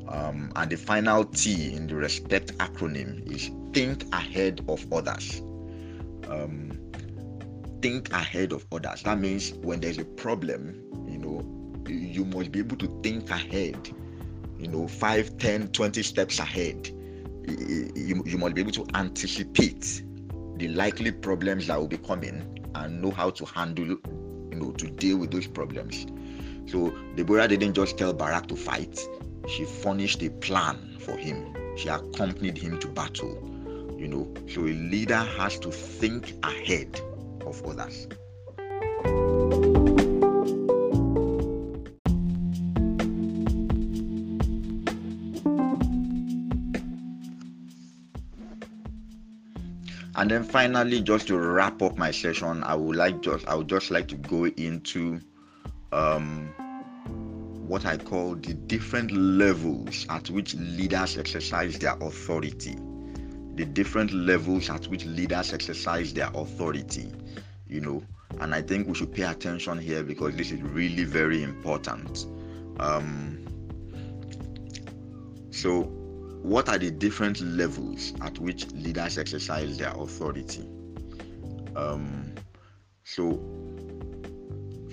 Um, 0.09 0.51
and 0.55 0.71
the 0.71 0.77
final 0.77 1.25
T 1.25 1.73
in 1.73 1.87
the 1.87 1.95
respect 1.95 2.57
acronym 2.59 3.29
is 3.29 3.51
think 3.73 4.05
ahead 4.13 4.63
of 4.69 4.85
others. 4.93 5.41
Um, 6.29 6.71
think 7.81 8.11
ahead 8.13 8.53
of 8.53 8.65
others. 8.71 9.03
That 9.03 9.19
means 9.19 9.53
when 9.53 9.81
there's 9.81 9.97
a 9.97 10.05
problem, 10.05 10.81
you 11.09 11.17
know, 11.17 11.57
you 11.89 12.25
must 12.25 12.51
be 12.51 12.59
able 12.59 12.77
to 12.77 13.01
think 13.03 13.29
ahead, 13.29 13.89
you 14.57 14.67
know, 14.67 14.87
5, 14.87 15.37
10, 15.37 15.67
20 15.69 16.03
steps 16.03 16.39
ahead. 16.39 16.87
You, 17.47 18.23
you 18.25 18.37
must 18.37 18.55
be 18.55 18.61
able 18.61 18.71
to 18.73 18.85
anticipate 18.95 20.03
the 20.57 20.67
likely 20.69 21.11
problems 21.11 21.67
that 21.67 21.79
will 21.79 21.87
be 21.87 21.97
coming 21.97 22.69
and 22.75 23.01
know 23.01 23.11
how 23.11 23.29
to 23.29 23.45
handle, 23.45 23.85
you 23.85 24.55
know, 24.55 24.71
to 24.71 24.87
deal 24.89 25.17
with 25.17 25.31
those 25.31 25.47
problems. 25.47 26.05
So 26.65 26.89
Deborah 27.15 27.47
didn't 27.47 27.73
just 27.73 27.97
tell 27.97 28.13
Barak 28.13 28.47
to 28.47 28.55
fight, 28.55 28.99
she 29.47 29.65
furnished 29.65 30.21
a 30.23 30.29
plan 30.29 30.97
for 30.99 31.15
him. 31.15 31.55
She 31.77 31.89
accompanied 31.89 32.57
him 32.57 32.79
to 32.79 32.87
battle. 32.87 33.35
You 33.97 34.07
know, 34.07 34.33
so 34.47 34.61
a 34.61 34.73
leader 34.73 35.15
has 35.15 35.57
to 35.59 35.71
think 35.71 36.33
ahead 36.43 36.99
of 37.45 37.63
others. 37.65 38.07
And 50.17 50.31
then 50.31 50.43
finally 50.43 50.99
just 51.01 51.27
to 51.27 51.37
wrap 51.37 51.81
up 51.81 51.97
my 51.97 52.11
session 52.11 52.63
i 52.63 52.75
would 52.75 52.95
like 52.95 53.21
just 53.21 53.47
i 53.47 53.55
would 53.55 53.69
just 53.69 53.91
like 53.91 54.07
to 54.07 54.15
go 54.15 54.45
into 54.45 55.19
um, 55.93 56.47
what 57.67 57.85
i 57.85 57.95
call 57.95 58.35
the 58.35 58.53
different 58.53 59.11
levels 59.11 60.05
at 60.09 60.29
which 60.29 60.55
leaders 60.55 61.17
exercise 61.17 61.79
their 61.79 61.95
authority. 62.01 62.75
The 63.55 63.65
different 63.65 64.11
levels 64.11 64.69
at 64.69 64.85
which 64.87 65.05
leaders 65.05 65.53
exercise 65.53 66.13
their 66.13 66.29
authority 66.33 67.11
you 67.67 67.81
know. 67.81 68.03
And 68.39 68.53
i 68.53 68.61
think 68.61 68.87
we 68.87 68.93
should 68.95 69.13
pay 69.13 69.23
attention 69.23 69.77
here 69.77 70.03
because 70.03 70.35
this 70.35 70.51
is 70.51 70.61
really 70.61 71.03
very 71.03 71.43
important. 71.43 72.25
Um, 72.79 73.45
so 75.51 75.91
what 76.41 76.69
are 76.69 76.77
the 76.77 76.91
different 76.91 77.41
levels 77.41 78.13
at 78.21 78.37
which 78.39 78.69
leaders 78.71 79.17
exercise 79.17 79.77
their 79.77 79.91
authority? 79.91 80.67
Um, 81.75 82.33
so, 83.03 83.39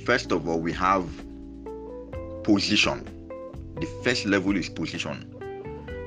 first 0.04 0.32
of 0.32 0.48
all, 0.48 0.60
we 0.60 0.72
have 0.72 1.08
position. 2.42 3.04
The 3.80 3.86
first 4.02 4.26
level 4.26 4.56
is 4.56 4.68
position, 4.68 5.34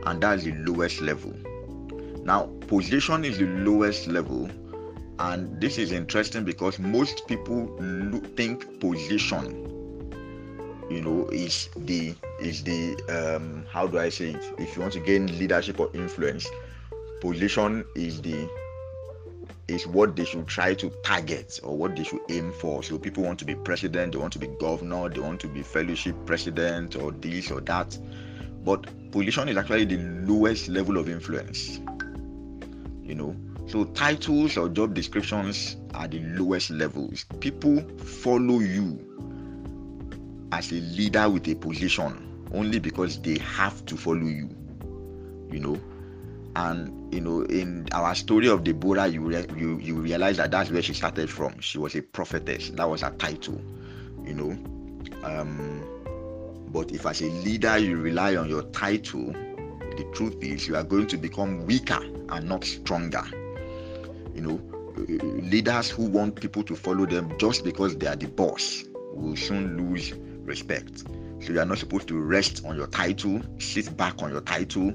and 0.05 0.21
that's 0.21 0.43
the 0.43 0.53
lowest 0.53 1.01
level. 1.01 1.33
Now, 2.23 2.47
position 2.67 3.25
is 3.25 3.37
the 3.37 3.47
lowest 3.47 4.07
level, 4.07 4.49
and 5.19 5.59
this 5.59 5.77
is 5.77 5.91
interesting 5.91 6.43
because 6.43 6.79
most 6.79 7.27
people 7.27 7.67
think 8.35 8.79
position 8.79 9.67
you 10.89 11.01
know 11.01 11.27
is 11.29 11.69
the 11.75 12.15
is 12.39 12.63
the 12.63 12.95
um 13.09 13.65
how 13.71 13.87
do 13.87 13.97
i 13.99 14.09
say 14.09 14.31
it 14.31 14.45
if 14.57 14.75
you 14.75 14.81
want 14.81 14.93
to 14.93 14.99
gain 14.99 15.27
leadership 15.39 15.79
or 15.79 15.89
influence 15.93 16.47
position 17.21 17.83
is 17.95 18.21
the 18.21 18.47
is 19.67 19.85
what 19.85 20.15
they 20.15 20.23
should 20.23 20.47
try 20.47 20.73
to 20.73 20.89
target 21.03 21.59
or 21.61 21.75
what 21.75 21.95
they 21.95 22.03
should 22.03 22.21
aim 22.29 22.53
for. 22.53 22.81
So 22.83 22.97
people 22.97 23.23
want 23.23 23.37
to 23.39 23.45
be 23.45 23.53
president, 23.55 24.13
they 24.13 24.17
want 24.17 24.33
to 24.33 24.39
be 24.39 24.47
governor, 24.47 25.09
they 25.09 25.19
want 25.19 25.41
to 25.41 25.47
be 25.47 25.61
fellowship 25.61 26.15
president 26.25 26.95
or 26.95 27.11
this 27.11 27.51
or 27.51 27.59
that. 27.61 27.97
But 28.63 29.11
position 29.11 29.49
is 29.49 29.57
actually 29.57 29.85
the 29.85 29.97
lowest 29.97 30.69
level 30.69 30.97
of 30.97 31.09
influence. 31.09 31.79
You 33.03 33.15
know, 33.15 33.35
so 33.67 33.85
titles 33.85 34.57
or 34.57 34.69
job 34.69 34.93
descriptions 34.93 35.75
are 35.93 36.07
the 36.07 36.19
lowest 36.19 36.69
levels. 36.69 37.25
People 37.39 37.81
follow 37.97 38.59
you 38.59 39.03
as 40.53 40.71
a 40.71 40.75
leader 40.75 41.29
with 41.29 41.47
a 41.49 41.55
position 41.55 42.26
only 42.53 42.79
because 42.79 43.21
they 43.21 43.37
have 43.39 43.85
to 43.85 43.97
follow 43.97 44.25
you. 44.25 44.49
You 45.51 45.59
know, 45.59 45.81
and 46.55 47.13
you 47.13 47.21
know 47.21 47.41
in 47.43 47.87
our 47.93 48.13
story 48.15 48.47
of 48.49 48.63
deborah 48.63 49.07
you 49.07 49.21
re- 49.21 49.45
you 49.55 49.77
you 49.77 49.95
realize 49.95 50.37
that 50.37 50.51
that's 50.51 50.69
where 50.71 50.81
she 50.81 50.93
started 50.93 51.29
from. 51.29 51.59
She 51.59 51.77
was 51.77 51.95
a 51.95 52.01
prophetess. 52.01 52.71
That 52.71 52.89
was 52.89 53.01
her 53.01 53.11
title 53.11 53.61
you 54.27 54.33
know? 54.33 54.51
Um 55.23 55.83
but 56.69 56.91
if 56.91 57.05
as 57.05 57.21
a 57.21 57.25
leader 57.29 57.77
you 57.77 57.97
rely 57.97 58.35
on 58.35 58.49
your 58.49 58.63
title 58.63 59.31
the 59.31 60.05
truth 60.13 60.35
is 60.43 60.67
you 60.67 60.75
are 60.75 60.83
going 60.83 61.07
to 61.07 61.17
become 61.17 61.65
weaker 61.65 61.99
and 62.29 62.47
not 62.47 62.63
stronger 62.63 63.23
you 64.35 64.41
know? 64.41 64.61
Leaders 64.97 65.89
who 65.91 66.05
want 66.09 66.35
people 66.41 66.63
to 66.63 66.75
follow 66.75 67.05
them 67.05 67.31
just 67.37 67.63
because 67.63 67.95
they 67.97 68.07
are 68.07 68.15
the 68.15 68.27
boss 68.27 68.83
will 69.13 69.35
soon 69.35 69.77
lose 69.91 70.13
respect 70.43 71.03
so 71.41 71.53
you 71.53 71.59
are 71.59 71.65
not 71.65 71.77
supposed 71.77 72.07
to 72.07 72.19
rest 72.19 72.65
on 72.65 72.75
your 72.75 72.87
title 72.87 73.41
sit 73.59 73.95
back 73.97 74.21
on 74.21 74.31
your 74.31 74.41
title 74.41 74.93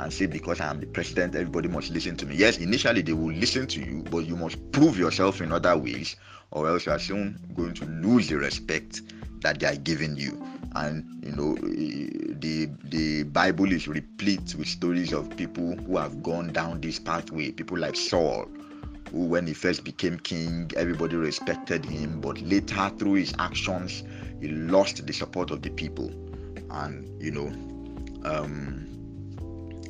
and 0.00 0.12
say 0.12 0.26
because 0.26 0.60
I 0.60 0.70
am 0.70 0.80
the 0.80 0.86
president, 0.86 1.34
everybody 1.34 1.68
must 1.68 1.90
listen 1.90 2.16
to 2.16 2.26
me. 2.26 2.36
Yes, 2.36 2.58
initially 2.58 3.02
they 3.02 3.12
will 3.12 3.32
listen 3.32 3.66
to 3.68 3.80
you, 3.80 4.02
but 4.10 4.26
you 4.26 4.36
must 4.36 4.72
prove 4.72 4.98
yourself 4.98 5.40
in 5.40 5.52
other 5.52 5.76
ways, 5.76 6.16
or 6.50 6.68
else 6.68 6.86
you 6.86 6.92
are 6.92 6.98
soon 6.98 7.38
going 7.54 7.74
to 7.74 7.84
lose 7.86 8.28
the 8.28 8.36
respect 8.36 9.02
that 9.42 9.60
they 9.60 9.66
are 9.66 9.76
giving 9.76 10.16
you. 10.16 10.44
And 10.74 11.24
you 11.24 11.32
know, 11.32 11.52
eh, 11.54 12.34
the 12.40 12.68
the 12.84 13.22
Bible 13.24 13.70
is 13.70 13.86
replete 13.86 14.54
with 14.56 14.66
stories 14.66 15.12
of 15.12 15.36
people 15.36 15.76
who 15.76 15.96
have 15.96 16.22
gone 16.22 16.52
down 16.52 16.80
this 16.80 16.98
pathway. 16.98 17.52
People 17.52 17.78
like 17.78 17.94
Saul, 17.94 18.48
who 19.14 19.26
when 19.26 19.46
he 19.46 19.54
first 19.54 19.84
became 19.84 20.18
king, 20.18 20.68
everybody 20.76 21.14
respected 21.14 21.84
him, 21.84 22.20
but 22.20 22.40
later 22.40 22.90
through 22.98 23.14
his 23.14 23.32
actions, 23.38 24.02
he 24.40 24.48
lost 24.48 25.06
the 25.06 25.12
support 25.12 25.52
of 25.52 25.62
the 25.62 25.70
people. 25.70 26.10
And 26.70 27.22
you 27.22 27.30
know, 27.30 27.46
um, 28.28 28.88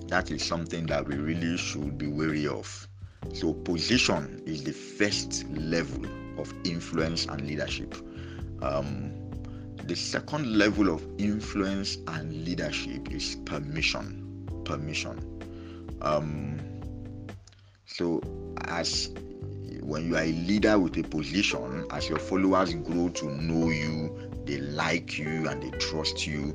that 0.09 0.31
is 0.31 0.45
something 0.45 0.85
that 0.87 1.07
we 1.09 1.16
really 1.16 1.57
should 1.57 1.97
be 1.97 2.07
wary 2.07 2.47
of. 2.47 2.87
So, 3.33 3.54
position 3.54 4.43
is 4.45 4.63
the 4.63 4.73
first 4.73 5.49
level 5.49 6.04
of 6.39 6.52
influence 6.65 7.25
and 7.25 7.41
leadership. 7.47 7.95
Um, 8.60 9.10
the 9.87 9.97
second 9.97 10.58
level 10.58 10.93
of 10.93 11.02
influence 11.17 11.97
and 12.08 12.45
leadership 12.45 13.10
is 13.10 13.37
permission. 13.47 14.47
Permission. 14.67 15.19
Um, 16.02 16.60
so, 17.86 18.20
as 18.64 19.10
when 19.82 20.08
you 20.08 20.16
are 20.16 20.23
a 20.23 20.32
leader 20.32 20.78
with 20.78 20.97
a 20.97 21.02
position, 21.02 21.86
as 21.90 22.08
your 22.08 22.18
followers 22.18 22.75
grow 22.75 23.08
to 23.10 23.30
know 23.42 23.68
you, 23.68 24.30
they 24.47 24.58
like 24.58 25.18
you 25.18 25.49
and 25.49 25.62
they 25.62 25.70
trust 25.78 26.26
you, 26.26 26.52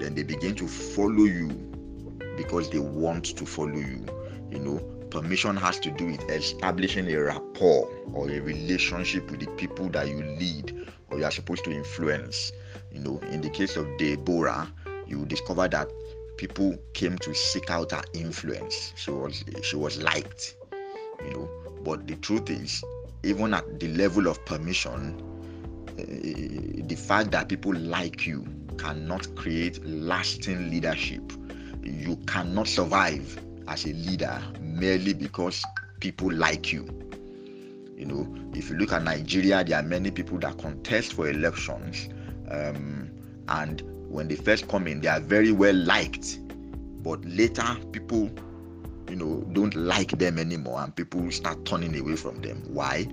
then 0.00 0.14
they 0.14 0.22
begin 0.22 0.54
to 0.56 0.66
follow 0.66 1.24
you 1.24 1.48
because 2.36 2.70
they 2.70 2.78
want 2.78 3.36
to 3.36 3.44
follow 3.46 3.76
you. 3.76 4.04
You 4.50 4.58
know, 4.58 4.78
permission 5.10 5.56
has 5.56 5.78
to 5.80 5.90
do 5.90 6.06
with 6.06 6.22
establishing 6.30 7.10
a 7.12 7.16
rapport 7.16 7.88
or 8.12 8.30
a 8.30 8.40
relationship 8.40 9.30
with 9.30 9.40
the 9.40 9.50
people 9.52 9.88
that 9.90 10.08
you 10.08 10.22
lead 10.22 10.88
or 11.10 11.18
you 11.18 11.24
are 11.24 11.30
supposed 11.30 11.64
to 11.64 11.72
influence. 11.72 12.52
You 12.92 13.00
know, 13.00 13.18
in 13.30 13.42
the 13.42 13.50
case 13.50 13.76
of 13.76 13.86
Deborah, 13.98 14.72
you 15.06 15.26
discover 15.26 15.68
that 15.68 15.88
people 16.36 16.74
came 16.94 17.18
to 17.18 17.34
seek 17.34 17.70
out 17.70 17.90
her 17.90 18.02
influence. 18.14 18.94
She 18.96 19.10
was 19.10 19.44
she 19.62 19.76
was 19.76 20.00
liked, 20.02 20.56
you 21.24 21.30
know. 21.30 21.50
But 21.82 22.06
the 22.06 22.16
truth 22.16 22.50
is, 22.50 22.82
even 23.22 23.54
at 23.54 23.80
the 23.80 23.88
level 23.88 24.26
of 24.28 24.44
permission, 24.44 25.20
uh, 25.98 26.86
the 26.86 26.96
fact 26.96 27.30
that 27.32 27.48
people 27.48 27.74
like 27.74 28.26
you 28.26 28.46
cannot 28.78 29.34
create 29.36 29.84
lasting 29.84 30.70
leadership 30.70 31.22
you 31.82 32.16
cannot 32.26 32.68
survive 32.68 33.38
as 33.68 33.84
a 33.84 33.92
leader 33.92 34.40
merely 34.60 35.12
because 35.14 35.64
people 36.00 36.32
like 36.32 36.72
you. 36.72 36.84
You 37.96 38.06
know, 38.06 38.34
if 38.54 38.70
you 38.70 38.76
look 38.76 38.92
at 38.92 39.02
Nigeria, 39.02 39.62
there 39.64 39.78
are 39.78 39.82
many 39.82 40.10
people 40.10 40.38
that 40.38 40.56
contest 40.58 41.12
for 41.14 41.28
elections, 41.28 42.08
um, 42.50 43.10
and 43.48 43.82
when 44.08 44.28
they 44.28 44.36
first 44.36 44.68
come 44.68 44.86
in, 44.86 45.00
they 45.00 45.08
are 45.08 45.20
very 45.20 45.52
well 45.52 45.74
liked, 45.74 46.38
but 47.02 47.22
later 47.26 47.76
people, 47.92 48.30
you 49.10 49.16
know, 49.16 49.40
don't 49.52 49.74
like 49.74 50.12
them 50.18 50.38
anymore, 50.38 50.80
and 50.80 50.94
people 50.94 51.30
start 51.32 51.64
turning 51.64 51.98
away 51.98 52.16
from 52.16 52.40
them. 52.40 52.62
Why? 52.68 53.06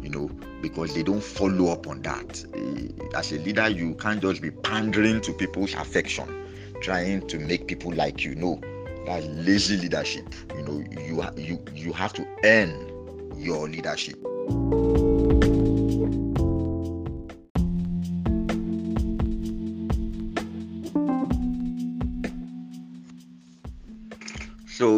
You 0.00 0.08
know, 0.08 0.28
because 0.62 0.94
they 0.94 1.02
don't 1.02 1.22
follow 1.22 1.70
up 1.70 1.86
on 1.86 2.02
that. 2.02 2.44
Eh, 2.54 2.88
as 3.16 3.32
a 3.32 3.38
leader, 3.38 3.68
you 3.68 3.94
can't 3.96 4.22
just 4.22 4.40
be 4.40 4.50
pandering 4.50 5.20
to 5.20 5.32
people's 5.34 5.74
affection 5.74 6.42
trying 6.80 7.26
to 7.28 7.38
make 7.38 7.68
people 7.68 7.92
like 7.92 8.24
you. 8.24 8.34
No, 8.34 8.60
that's 9.06 9.26
lazy 9.26 9.76
leadership. 9.76 10.34
You 10.56 10.62
know, 10.62 10.84
you 11.00 11.22
you 11.36 11.64
you 11.74 11.92
have 11.92 12.12
to 12.14 12.26
earn 12.44 13.32
your 13.36 13.68
leadership. 13.68 14.18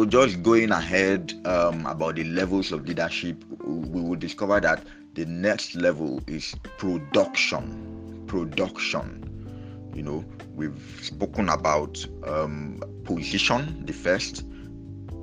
Just 0.07 0.43
going 0.43 0.71
ahead 0.71 1.33
um, 1.45 1.85
about 1.87 2.15
the 2.15 2.25
levels 2.25 2.71
of 2.71 2.87
leadership, 2.87 3.43
we 3.63 4.01
will 4.01 4.15
discover 4.15 4.59
that 4.59 4.83
the 5.15 5.25
next 5.25 5.73
level 5.75 6.21
is 6.27 6.53
production. 6.77 8.23
Production. 8.27 9.89
You 9.95 10.03
know, 10.03 10.25
we've 10.53 10.99
spoken 11.01 11.49
about 11.49 12.05
um, 12.23 12.83
position, 13.03 13.83
the 13.85 13.93
first, 13.93 14.43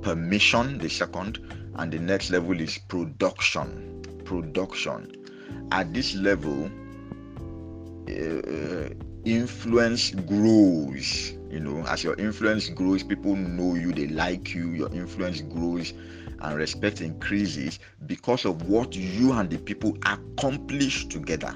permission, 0.01 0.79
the 0.79 0.89
second, 0.89 1.39
and 1.75 1.91
the 1.91 1.99
next 1.99 2.29
level 2.29 2.59
is 2.59 2.77
production. 2.77 4.01
Production. 4.25 5.15
At 5.71 5.93
this 5.93 6.13
level, 6.15 6.69
uh, 8.09 8.89
influence 9.23 10.11
grows. 10.11 11.33
You 11.53 11.59
know, 11.59 11.85
as 11.85 12.03
your 12.03 12.15
influence 12.15 12.67
grows, 12.69 13.03
people 13.03 13.35
know 13.35 13.75
you, 13.75 13.93
they 13.93 14.07
like 14.07 14.55
you, 14.55 14.71
your 14.71 14.91
influence 14.91 15.41
grows, 15.41 15.93
and 16.39 16.57
respect 16.57 16.99
increases 16.99 17.77
because 18.07 18.45
of 18.45 18.67
what 18.67 18.95
you 18.95 19.33
and 19.33 19.51
the 19.51 19.59
people 19.59 19.95
accomplish 20.03 21.05
together. 21.05 21.55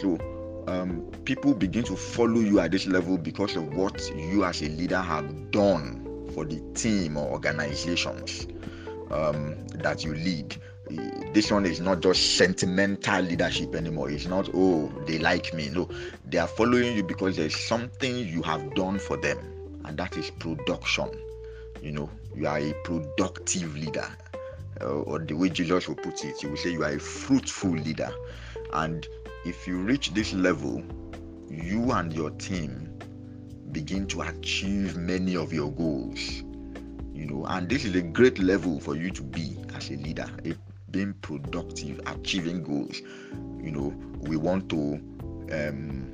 So, 0.00 0.64
um, 0.68 1.02
people 1.26 1.52
begin 1.52 1.84
to 1.84 1.96
follow 1.96 2.40
you 2.40 2.60
at 2.60 2.70
this 2.70 2.86
level 2.86 3.18
because 3.18 3.56
of 3.56 3.74
what 3.76 4.10
you 4.16 4.42
as 4.42 4.62
a 4.62 4.70
leader 4.70 5.02
have 5.02 5.50
done 5.50 6.30
for 6.32 6.46
the 6.46 6.62
team 6.72 7.18
or 7.18 7.28
organizations 7.30 8.46
um, 9.10 9.54
that 9.68 10.02
you 10.02 10.14
lead. 10.14 10.56
This 10.88 11.50
one 11.50 11.66
is 11.66 11.80
not 11.80 12.00
just 12.00 12.36
sentimental 12.36 13.22
leadership 13.22 13.74
anymore. 13.74 14.10
It's 14.10 14.26
not, 14.26 14.48
oh, 14.54 14.86
they 15.06 15.18
like 15.18 15.52
me. 15.52 15.68
No, 15.68 15.88
they 16.24 16.38
are 16.38 16.46
following 16.46 16.96
you 16.96 17.02
because 17.02 17.36
there's 17.36 17.56
something 17.56 18.16
you 18.16 18.42
have 18.42 18.74
done 18.74 18.98
for 18.98 19.16
them, 19.16 19.38
and 19.84 19.98
that 19.98 20.16
is 20.16 20.30
production. 20.30 21.10
You 21.82 21.92
know, 21.92 22.10
you 22.34 22.46
are 22.46 22.58
a 22.58 22.72
productive 22.84 23.76
leader. 23.76 24.08
Uh, 24.80 25.00
or 25.00 25.18
the 25.18 25.34
way 25.34 25.48
Jesus 25.48 25.88
will 25.88 25.94
put 25.94 26.24
it, 26.24 26.36
he 26.40 26.46
will 26.46 26.56
say 26.56 26.70
you 26.70 26.84
are 26.84 26.92
a 26.92 27.00
fruitful 27.00 27.70
leader. 27.70 28.12
And 28.72 29.06
if 29.44 29.66
you 29.66 29.78
reach 29.78 30.12
this 30.12 30.32
level, 30.34 30.82
you 31.50 31.90
and 31.92 32.12
your 32.12 32.30
team 32.30 32.92
begin 33.72 34.06
to 34.08 34.22
achieve 34.22 34.96
many 34.96 35.36
of 35.36 35.52
your 35.52 35.72
goals. 35.72 36.42
You 37.12 37.26
know, 37.26 37.46
and 37.46 37.68
this 37.68 37.84
is 37.84 37.94
a 37.94 38.02
great 38.02 38.38
level 38.38 38.78
for 38.80 38.94
you 38.94 39.10
to 39.10 39.22
be 39.22 39.56
as 39.74 39.90
a 39.90 39.94
leader, 39.96 40.28
a, 40.44 40.54
being 40.96 41.12
productive, 41.20 42.00
achieving 42.06 42.62
goals. 42.62 43.02
You 43.62 43.70
know, 43.70 43.94
we 44.20 44.38
want 44.38 44.70
to 44.70 44.94
um, 45.52 46.10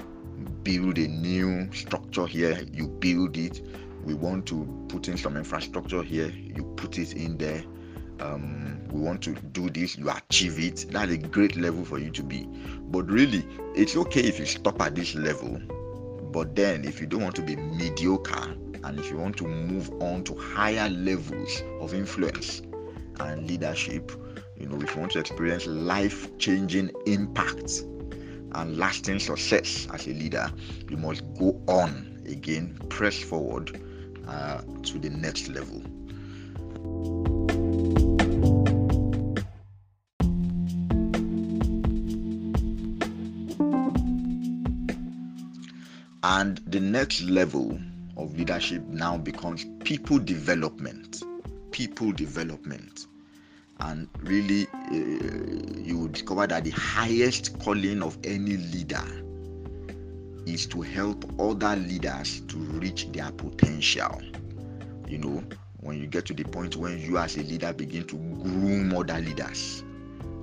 build 0.65 0.99
a 0.99 1.07
new 1.07 1.73
structure 1.73 2.27
here, 2.27 2.61
you 2.73 2.89
build 2.89 3.37
it. 3.37 3.65
We 4.05 4.15
want 4.15 4.45
to 4.47 4.87
put 4.89 5.07
in 5.07 5.17
some 5.17 5.37
infrastructure 5.37 6.03
here, 6.03 6.31
you 6.31 6.65
put 6.77 6.99
it 6.99 7.13
in 7.13 7.39
there. 7.39 7.63
Um, 8.19 8.83
we 8.91 9.01
want 9.01 9.23
to 9.23 9.35
do 9.53 9.71
this, 9.71 9.97
you 9.97 10.11
achieve 10.11 10.59
it. 10.59 10.87
That's 10.91 11.13
a 11.13 11.19
great 11.19 11.55
level 11.55 11.85
for 11.85 12.01
you 12.01 12.11
to 12.11 12.23
be. 12.25 12.49
But 12.91 13.09
really, 13.09 13.47
it's 13.77 13.97
okay 13.97 14.23
if 14.23 14.41
you 14.41 14.47
stop 14.47 14.81
at 14.83 14.97
this 14.97 15.15
level. 15.15 15.61
But 16.33 16.57
then, 16.57 16.85
if 16.85 17.01
you 17.01 17.07
don't 17.07 17.23
want 17.23 17.37
to 17.37 17.43
be 17.43 17.55
mediocre 17.55 18.57
and 18.83 18.99
if 18.99 19.11
you 19.11 19.17
want 19.17 19.37
to 19.37 19.47
move 19.47 19.93
on 20.03 20.25
to 20.25 20.37
higher 20.37 20.89
levels 20.89 21.63
of 21.81 21.95
influence 21.95 22.63
and 23.21 23.49
leadership, 23.49 24.11
you 24.57 24.67
know, 24.67 24.81
if 24.81 24.95
you 24.95 25.01
want 25.01 25.13
to 25.13 25.19
experience 25.19 25.67
life 25.67 26.37
changing 26.39 26.91
impact 27.07 27.83
and 28.55 28.77
lasting 28.77 29.19
success 29.19 29.89
as 29.93 30.07
a 30.07 30.11
leader, 30.11 30.51
you 30.89 30.97
must 30.97 31.23
go 31.39 31.61
on 31.67 32.23
again, 32.27 32.79
press 32.89 33.19
forward 33.23 33.81
uh, 34.29 34.61
to 34.83 34.99
the 34.99 35.11
next 35.11 35.49
level. 35.49 35.83
And 46.25 46.59
the 46.67 46.81
next 46.81 47.23
level 47.23 47.79
of 48.17 48.37
leadership 48.37 48.87
now 48.87 49.19
becomes 49.19 49.67
people 49.81 50.19
development. 50.19 51.23
People 51.73 52.13
development 52.13 53.07
and 53.83 54.09
really 54.21 54.67
uh, 54.91 55.81
you 55.81 56.09
discover 56.13 56.47
that 56.47 56.65
the 56.65 56.71
highest 56.71 57.59
calling 57.59 58.03
of 58.03 58.17
any 58.25 58.57
leader 58.57 59.05
is 60.47 60.67
to 60.67 60.81
help 60.83 61.25
other 61.41 61.77
leaders 61.77 62.41
to 62.49 62.57
reach 62.57 63.11
their 63.13 63.31
potential. 63.33 64.21
You 65.09 65.19
know 65.19 65.45
when 65.81 66.01
you 66.01 66.07
get 66.07 66.27
to 66.27 66.35
the 66.35 66.45
point 66.45 66.77
when 66.77 67.01
you 67.01 67.19
as 67.19 67.37
a 67.37 67.43
leader 67.43 67.73
begin 67.73 68.07
to 68.07 68.17
groom 68.17 68.95
other 68.95 69.19
leaders 69.21 69.83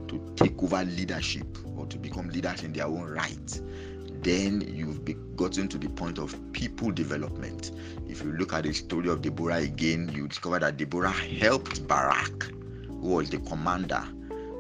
to 0.08 0.34
take 0.36 0.62
over 0.62 0.84
leadership 0.84 1.46
or 1.78 1.86
to 1.86 1.98
become 1.98 2.30
leaders 2.30 2.64
in 2.64 2.74
their 2.74 2.86
own 2.88 3.04
right 3.04 3.62
then 4.22 4.60
you've 4.62 5.06
gotten 5.38 5.70
to 5.70 5.78
the 5.78 5.88
point 5.88 6.20
of 6.20 6.36
people 6.52 6.92
development. 6.92 7.72
If 8.10 8.22
you 8.22 8.34
look 8.34 8.52
at 8.52 8.66
the 8.66 8.74
story 8.74 9.08
of 9.08 9.22
deborah 9.22 9.58
again 9.60 10.12
you 10.14 10.28
discover 10.28 10.60
that 10.60 10.76
deborah 10.76 11.12
helped 11.12 11.88
barak 11.88 12.52
who 13.02 13.10
was 13.10 13.30
the 13.30 13.38
commander 13.40 14.04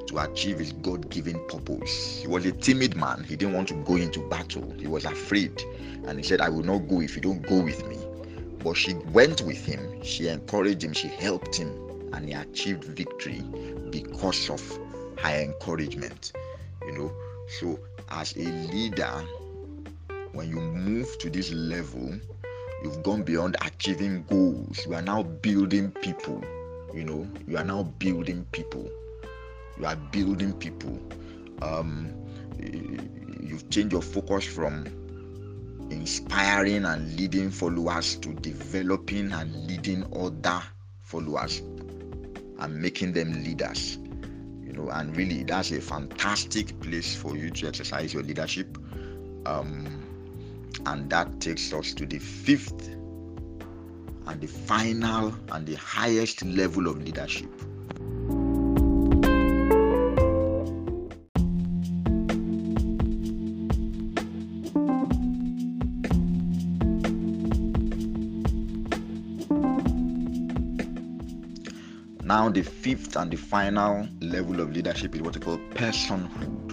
to 0.07 0.17
achieve 0.19 0.59
his 0.59 0.73
God 0.73 1.09
given 1.09 1.39
purpose. 1.47 2.21
He 2.21 2.27
was 2.27 2.45
a 2.45 2.51
timid 2.51 2.95
man. 2.95 3.23
He 3.23 3.35
didn't 3.35 3.53
want 3.53 3.67
to 3.67 3.75
go 3.75 3.95
into 3.95 4.27
battle. 4.27 4.73
He 4.79 4.87
was 4.87 5.05
afraid. 5.05 5.61
And 6.07 6.17
he 6.17 6.23
said, 6.23 6.41
I 6.41 6.49
will 6.49 6.63
not 6.63 6.87
go 6.87 7.01
if 7.01 7.15
you 7.15 7.21
don't 7.21 7.41
go 7.43 7.61
with 7.61 7.87
me. 7.87 7.97
But 8.63 8.75
she 8.75 8.95
went 9.11 9.41
with 9.41 9.63
him. 9.63 10.03
She 10.03 10.27
encouraged 10.27 10.83
him. 10.83 10.93
She 10.93 11.09
helped 11.09 11.55
him. 11.55 11.69
And 12.13 12.27
he 12.27 12.33
achieved 12.33 12.85
victory 12.85 13.41
because 13.91 14.49
of 14.49 14.61
her 15.19 15.41
encouragement. 15.41 16.31
You 16.87 16.93
know, 16.93 17.11
so 17.59 17.79
as 18.09 18.35
a 18.35 18.45
leader, 18.71 19.23
when 20.33 20.49
you 20.49 20.59
move 20.59 21.19
to 21.19 21.29
this 21.29 21.51
level, 21.51 22.19
you've 22.83 23.03
gone 23.03 23.21
beyond 23.21 23.57
achieving 23.61 24.23
goals. 24.23 24.85
You 24.87 24.95
are 24.95 25.03
now 25.03 25.21
building 25.21 25.91
people 25.91 26.43
you 26.93 27.03
know 27.03 27.27
you 27.47 27.57
are 27.57 27.63
now 27.63 27.83
building 27.83 28.45
people. 28.51 28.89
You 29.77 29.85
are 29.85 29.95
building 29.95 30.53
people. 30.53 30.99
Um, 31.61 32.13
you've 32.59 33.69
changed 33.69 33.93
your 33.93 34.01
focus 34.01 34.45
from 34.45 34.85
inspiring 35.89 36.85
and 36.85 37.15
leading 37.17 37.49
followers 37.49 38.15
to 38.17 38.33
developing 38.33 39.31
and 39.31 39.67
leading 39.67 40.05
other 40.15 40.61
followers 41.01 41.59
and 41.59 42.81
making 42.81 43.13
them 43.13 43.43
leaders. 43.43 43.97
You 44.63 44.73
know 44.73 44.89
and 44.89 45.15
really 45.15 45.43
that's 45.43 45.71
a 45.71 45.81
fantastic 45.81 46.79
place 46.79 47.15
for 47.15 47.35
you 47.35 47.49
to 47.51 47.67
exercise 47.67 48.13
your 48.13 48.23
leadership. 48.23 48.77
Um, 49.45 50.05
and 50.85 51.09
that 51.09 51.41
takes 51.41 51.73
us 51.73 51.93
to 51.95 52.05
the 52.05 52.19
fifth 52.19 52.95
and 54.29 54.39
the 54.41 54.47
final 54.47 55.33
and 55.51 55.65
the 55.65 55.73
highest 55.73 56.45
level 56.45 56.87
of 56.87 57.03
leadership. 57.03 57.49
Now, 72.23 72.49
the 72.49 72.61
fifth 72.61 73.15
and 73.15 73.31
the 73.31 73.35
final 73.37 74.07
level 74.21 74.59
of 74.61 74.71
leadership 74.71 75.15
is 75.15 75.21
what 75.23 75.33
we 75.33 75.41
call 75.41 75.57
personhood. 75.73 76.67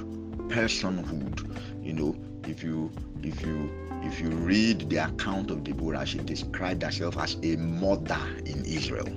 Personhood. 0.51 1.51
You 1.83 1.95
know, 1.95 2.17
if 2.45 2.63
you 2.63 2.93
if 3.23 3.41
you 3.41 3.86
if 4.07 4.21
you 4.21 4.31
read 4.31 4.89
the 4.89 4.99
account 4.99 5.51
of 5.51 5.65
Deborah, 5.65 6.07
she 6.07 6.21
described 6.21 6.83
herself 6.83 7.19
as 7.19 7.37
a 7.43 7.57
mother 7.57 8.21
in 8.47 8.65
Israel. 8.65 9.09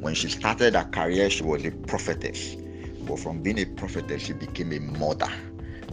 When 0.00 0.14
she 0.14 0.28
started 0.30 0.74
her 0.74 0.84
career, 0.84 1.30
she 1.30 1.44
was 1.44 1.64
a 1.64 1.70
prophetess. 1.72 2.56
But 3.02 3.20
from 3.20 3.42
being 3.42 3.58
a 3.58 3.66
prophetess, 3.66 4.22
she 4.22 4.32
became 4.32 4.72
a 4.72 4.80
mother. 4.80 5.30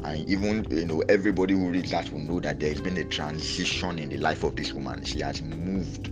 And 0.04 0.28
even 0.30 0.66
you 0.72 0.86
know, 0.86 1.02
everybody 1.10 1.54
who 1.54 1.70
reads 1.70 1.92
that 1.92 2.12
will 2.12 2.22
know 2.22 2.40
that 2.40 2.60
there 2.60 2.70
has 2.70 2.82
been 2.82 2.98
a 2.98 3.04
transition 3.04 4.00
in 4.00 4.10
the 4.10 4.18
life 4.18 4.44
of 4.44 4.56
this 4.56 4.74
woman. 4.74 5.04
She 5.04 5.20
has 5.22 5.42
moved 5.42 6.12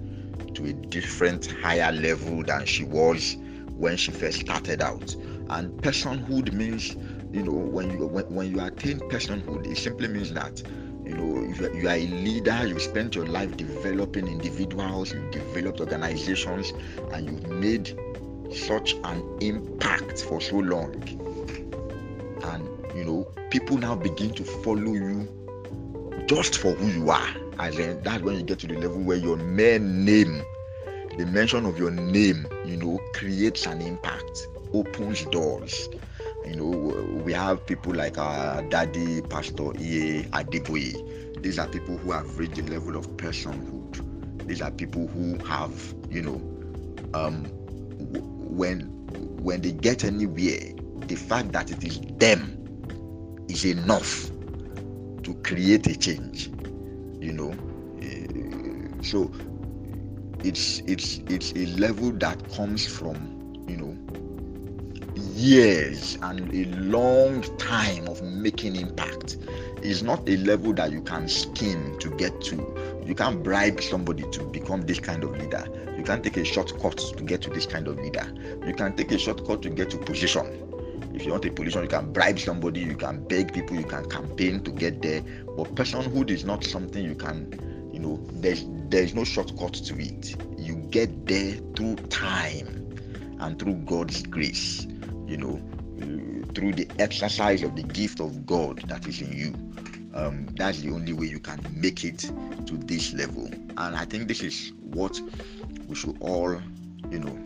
to 0.55 0.65
a 0.65 0.73
different 0.73 1.47
higher 1.47 1.91
level 1.91 2.43
than 2.43 2.65
she 2.65 2.83
was 2.83 3.37
when 3.77 3.97
she 3.97 4.11
first 4.11 4.41
started 4.41 4.81
out. 4.81 5.15
And 5.49 5.71
personhood 5.81 6.51
means, 6.53 6.95
you 7.31 7.43
know, 7.43 7.53
when 7.53 7.91
you 7.91 8.07
when, 8.07 8.25
when 8.25 8.51
you 8.51 8.59
attain 8.61 8.99
personhood, 9.09 9.65
it 9.67 9.77
simply 9.77 10.09
means 10.09 10.33
that 10.33 10.61
you 11.07 11.15
know 11.15 11.49
if 11.49 11.59
you 11.75 11.87
are 11.87 11.95
a 11.95 12.07
leader 12.07 12.67
you 12.67 12.79
spent 12.79 13.15
your 13.15 13.25
life 13.25 13.55
developing 13.57 14.27
individuals 14.27 15.13
you 15.13 15.29
developed 15.31 15.79
organizations 15.79 16.73
and 17.13 17.25
you've 17.29 17.47
made 17.47 17.97
such 18.53 18.93
an 19.03 19.37
impact 19.41 20.21
for 20.23 20.39
so 20.41 20.57
long. 20.57 20.93
And 22.43 22.67
you 22.95 23.03
know 23.03 23.27
people 23.49 23.77
now 23.77 23.95
begin 23.95 24.33
to 24.35 24.43
follow 24.43 24.93
you 24.93 25.27
just 26.27 26.57
for 26.57 26.73
who 26.73 26.87
you 26.87 27.09
are. 27.09 27.29
And 27.59 27.73
then 27.75 28.01
that's 28.03 28.21
when 28.23 28.35
you 28.35 28.43
get 28.43 28.59
to 28.59 28.67
the 28.67 28.75
level 28.77 29.01
where 29.01 29.17
your 29.17 29.37
mere 29.37 29.79
name 29.79 30.41
the 31.17 31.25
mention 31.25 31.65
of 31.65 31.79
your 31.79 31.89
name 31.89 32.45
you 32.65 32.77
know 32.77 32.99
creates 33.15 33.65
an 33.65 33.81
impact 33.81 34.47
opens 34.73 35.25
doors 35.25 35.89
you 36.47 36.55
know, 36.55 37.21
we 37.23 37.33
have 37.33 37.65
people 37.65 37.93
like 37.93 38.17
our 38.17 38.61
daddy, 38.63 39.21
Pastor 39.21 39.71
E. 39.79 40.23
Adeboye. 40.31 41.41
These 41.43 41.59
are 41.59 41.67
people 41.67 41.97
who 41.97 42.11
have 42.11 42.39
reached 42.39 42.55
the 42.55 42.63
level 42.63 42.95
of 42.95 43.07
personhood. 43.17 44.47
These 44.47 44.61
are 44.61 44.71
people 44.71 45.07
who 45.07 45.37
have, 45.45 45.93
you 46.09 46.21
know, 46.21 46.41
um, 47.13 47.45
when 48.49 48.81
when 49.43 49.61
they 49.61 49.73
get 49.73 50.03
anywhere, 50.05 50.59
the 51.07 51.15
fact 51.15 51.51
that 51.51 51.71
it 51.71 51.83
is 51.83 51.99
them 52.17 52.69
is 53.49 53.65
enough 53.65 54.29
to 55.23 55.33
create 55.43 55.87
a 55.87 55.97
change. 55.97 56.47
You 57.19 57.33
know, 57.33 57.51
uh, 58.01 59.03
so 59.03 59.31
it's 60.43 60.79
it's 60.87 61.19
it's 61.27 61.51
a 61.53 61.65
level 61.77 62.11
that 62.13 62.49
comes 62.53 62.85
from 62.87 63.36
years 65.37 66.17
and 66.23 66.51
a 66.51 66.65
long 66.79 67.43
time 67.57 68.07
of 68.07 68.21
making 68.23 68.75
impact 68.75 69.37
is 69.83 70.01
not 70.01 70.27
a 70.27 70.35
level 70.37 70.73
that 70.73 70.91
you 70.91 70.99
can 71.01 71.27
skim 71.27 71.97
to 71.99 72.09
get 72.17 72.41
to. 72.41 72.55
You 73.05 73.13
can't 73.13 73.43
bribe 73.43 73.79
somebody 73.81 74.23
to 74.31 74.43
become 74.45 74.81
this 74.81 74.99
kind 74.99 75.23
of 75.23 75.37
leader. 75.37 75.63
You 75.95 76.03
can't 76.03 76.23
take 76.23 76.37
a 76.37 76.43
shortcut 76.43 76.97
to 76.97 77.23
get 77.23 77.43
to 77.43 77.51
this 77.51 77.67
kind 77.67 77.87
of 77.87 77.99
leader. 77.99 78.25
You 78.65 78.73
can 78.73 78.95
take 78.95 79.11
a 79.11 79.19
shortcut 79.19 79.61
to 79.61 79.69
get 79.69 79.91
to 79.91 79.97
position. 79.99 80.63
If 81.13 81.23
you 81.23 81.31
want 81.31 81.45
a 81.45 81.51
position, 81.51 81.83
you 81.83 81.89
can 81.89 82.11
bribe 82.11 82.39
somebody, 82.39 82.79
you 82.81 82.95
can 82.95 83.23
beg 83.27 83.53
people, 83.53 83.77
you 83.77 83.85
can 83.85 84.09
campaign 84.09 84.63
to 84.63 84.71
get 84.71 85.03
there. 85.03 85.21
But 85.55 85.75
personhood 85.75 86.31
is 86.31 86.45
not 86.45 86.63
something 86.63 87.03
you 87.03 87.15
can, 87.15 87.89
you 87.93 87.99
know, 87.99 88.19
there's 88.33 88.65
there's 88.89 89.13
no 89.13 89.23
shortcut 89.23 89.73
to 89.73 89.99
it. 89.99 90.35
You 90.57 90.75
get 90.89 91.27
there 91.27 91.53
through 91.75 91.97
time 92.09 92.87
and 93.39 93.59
through 93.59 93.75
God's 93.85 94.23
grace 94.23 94.87
you 95.27 95.37
know, 95.37 95.61
through 96.53 96.73
the 96.73 96.87
exercise 96.99 97.63
of 97.63 97.75
the 97.75 97.83
gift 97.83 98.19
of 98.19 98.45
God 98.45 98.79
that 98.87 99.05
is 99.07 99.21
in 99.21 99.33
you. 99.33 99.53
Um, 100.13 100.47
that's 100.55 100.81
the 100.81 100.91
only 100.91 101.13
way 101.13 101.27
you 101.27 101.39
can 101.39 101.59
make 101.75 102.03
it 102.03 102.19
to 102.65 102.77
this 102.77 103.13
level. 103.13 103.45
And 103.77 103.95
I 103.95 104.05
think 104.05 104.27
this 104.27 104.41
is 104.41 104.73
what 104.81 105.19
we 105.87 105.95
should 105.95 106.17
all, 106.19 106.59
you 107.11 107.19
know, 107.19 107.37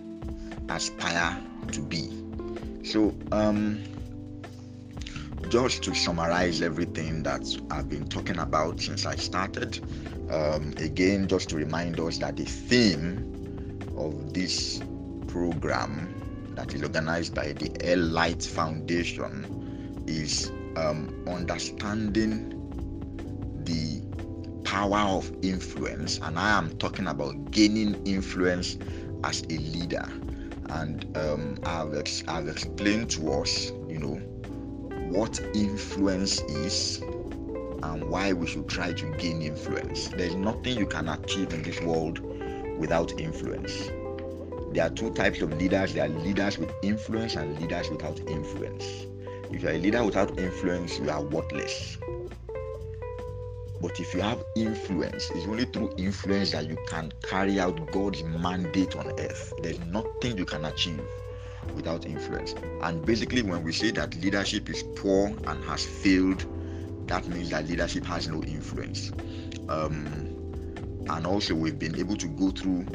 aspire 0.69 1.37
to 1.71 1.81
be. 1.81 2.09
So, 2.83 3.13
um, 3.31 3.83
just 5.49 5.83
to 5.83 5.93
summarize 5.93 6.61
everything 6.61 7.23
that 7.23 7.43
I've 7.69 7.89
been 7.89 8.07
talking 8.07 8.39
about 8.39 8.79
since 8.79 9.05
I 9.05 9.15
started, 9.15 9.79
um, 10.31 10.73
again, 10.77 11.27
just 11.27 11.49
to 11.49 11.57
remind 11.57 11.99
us 11.99 12.19
that 12.19 12.37
the 12.37 12.45
theme 12.45 13.27
of 13.97 14.33
this 14.33 14.81
program 15.27 16.20
that 16.61 16.75
is 16.75 16.83
organized 16.83 17.33
by 17.33 17.53
the 17.53 17.71
L 17.91 17.97
Light 17.97 18.43
Foundation 18.43 20.05
is 20.07 20.51
um, 20.75 21.25
understanding 21.27 22.53
the 23.63 24.03
power 24.63 24.99
of 24.99 25.31
influence, 25.41 26.19
and 26.21 26.37
I 26.37 26.55
am 26.55 26.77
talking 26.77 27.07
about 27.07 27.49
gaining 27.49 28.05
influence 28.05 28.77
as 29.23 29.41
a 29.49 29.57
leader. 29.57 30.07
And 30.69 31.05
um, 31.17 31.57
I've, 31.65 31.95
ex- 31.95 32.23
I've 32.27 32.47
explained 32.47 33.09
to 33.11 33.33
us, 33.33 33.71
you 33.87 33.97
know, 33.97 34.21
what 35.09 35.39
influence 35.55 36.41
is 36.41 37.01
and 37.01 38.07
why 38.07 38.33
we 38.33 38.45
should 38.45 38.69
try 38.69 38.93
to 38.93 39.09
gain 39.17 39.41
influence. 39.41 40.09
There's 40.09 40.35
nothing 40.35 40.77
you 40.77 40.85
can 40.85 41.09
achieve 41.09 41.53
in 41.53 41.63
this 41.63 41.81
world 41.81 42.19
without 42.77 43.19
influence. 43.19 43.89
There 44.73 44.85
are 44.85 44.89
two 44.89 45.11
types 45.13 45.41
of 45.41 45.51
leaders 45.59 45.93
there 45.93 46.05
are 46.05 46.07
leaders 46.07 46.57
with 46.57 46.71
influence 46.81 47.35
and 47.35 47.59
leaders 47.59 47.89
without 47.89 48.17
influence. 48.21 48.85
If 49.51 49.63
you're 49.63 49.73
a 49.73 49.77
leader 49.77 50.01
without 50.01 50.39
influence, 50.39 50.97
you 50.97 51.09
are 51.09 51.21
worthless. 51.21 51.97
But 53.81 53.99
if 53.99 54.13
you 54.13 54.21
have 54.21 54.41
influence, 54.55 55.29
it's 55.31 55.45
only 55.45 55.65
through 55.65 55.93
influence 55.97 56.51
that 56.51 56.69
you 56.69 56.77
can 56.87 57.11
carry 57.23 57.59
out 57.59 57.91
God's 57.91 58.23
mandate 58.23 58.95
on 58.95 59.07
earth. 59.19 59.53
There's 59.61 59.79
nothing 59.79 60.37
you 60.37 60.45
can 60.45 60.63
achieve 60.63 61.03
without 61.75 62.05
influence. 62.05 62.55
And 62.81 63.05
basically, 63.05 63.41
when 63.41 63.63
we 63.63 63.73
say 63.73 63.91
that 63.91 64.15
leadership 64.21 64.69
is 64.69 64.83
poor 64.95 65.27
and 65.47 65.63
has 65.65 65.85
failed, 65.85 66.45
that 67.07 67.27
means 67.27 67.49
that 67.49 67.67
leadership 67.67 68.05
has 68.05 68.29
no 68.29 68.41
influence. 68.43 69.11
Um, 69.67 71.03
and 71.09 71.27
also, 71.27 71.55
we've 71.55 71.79
been 71.79 71.99
able 71.99 72.15
to 72.15 72.27
go 72.27 72.51
through, 72.51 72.85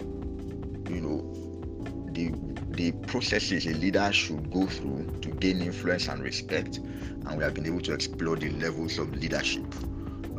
you 0.89 1.01
know, 1.03 1.46
the 2.17 2.33
the 2.71 2.93
processes 3.07 3.67
a 3.67 3.75
leader 3.75 4.11
should 4.13 4.51
go 4.51 4.67
through 4.67 5.19
to 5.23 5.29
gain 5.31 5.61
influence 5.61 6.09
and 6.09 6.23
respect, 6.23 6.79
and 6.79 7.37
we 7.39 7.45
have 7.45 7.55
been 7.55 7.67
able 7.67 7.81
to 7.81 7.93
explore 7.93 8.37
the 8.37 8.51
levels 8.51 8.99
of 8.99 9.15
leadership. 9.15 9.65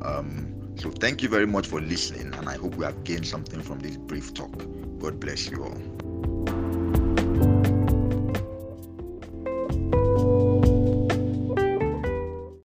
Um, 0.04 0.74
so, 0.76 0.92
thank 0.92 1.24
you 1.24 1.30
very 1.30 1.48
much 1.48 1.68
for 1.68 1.80
listening, 1.82 2.34
and 2.34 2.50
I 2.50 2.58
hope 2.58 2.76
we 2.76 2.86
have 2.86 3.04
gained 3.04 3.28
something 3.28 3.62
from 3.62 3.80
this 3.80 3.98
brief 3.98 4.34
talk. 4.34 4.56
God 5.00 5.20
bless 5.20 5.50
you 5.50 5.64
all. 5.64 6.07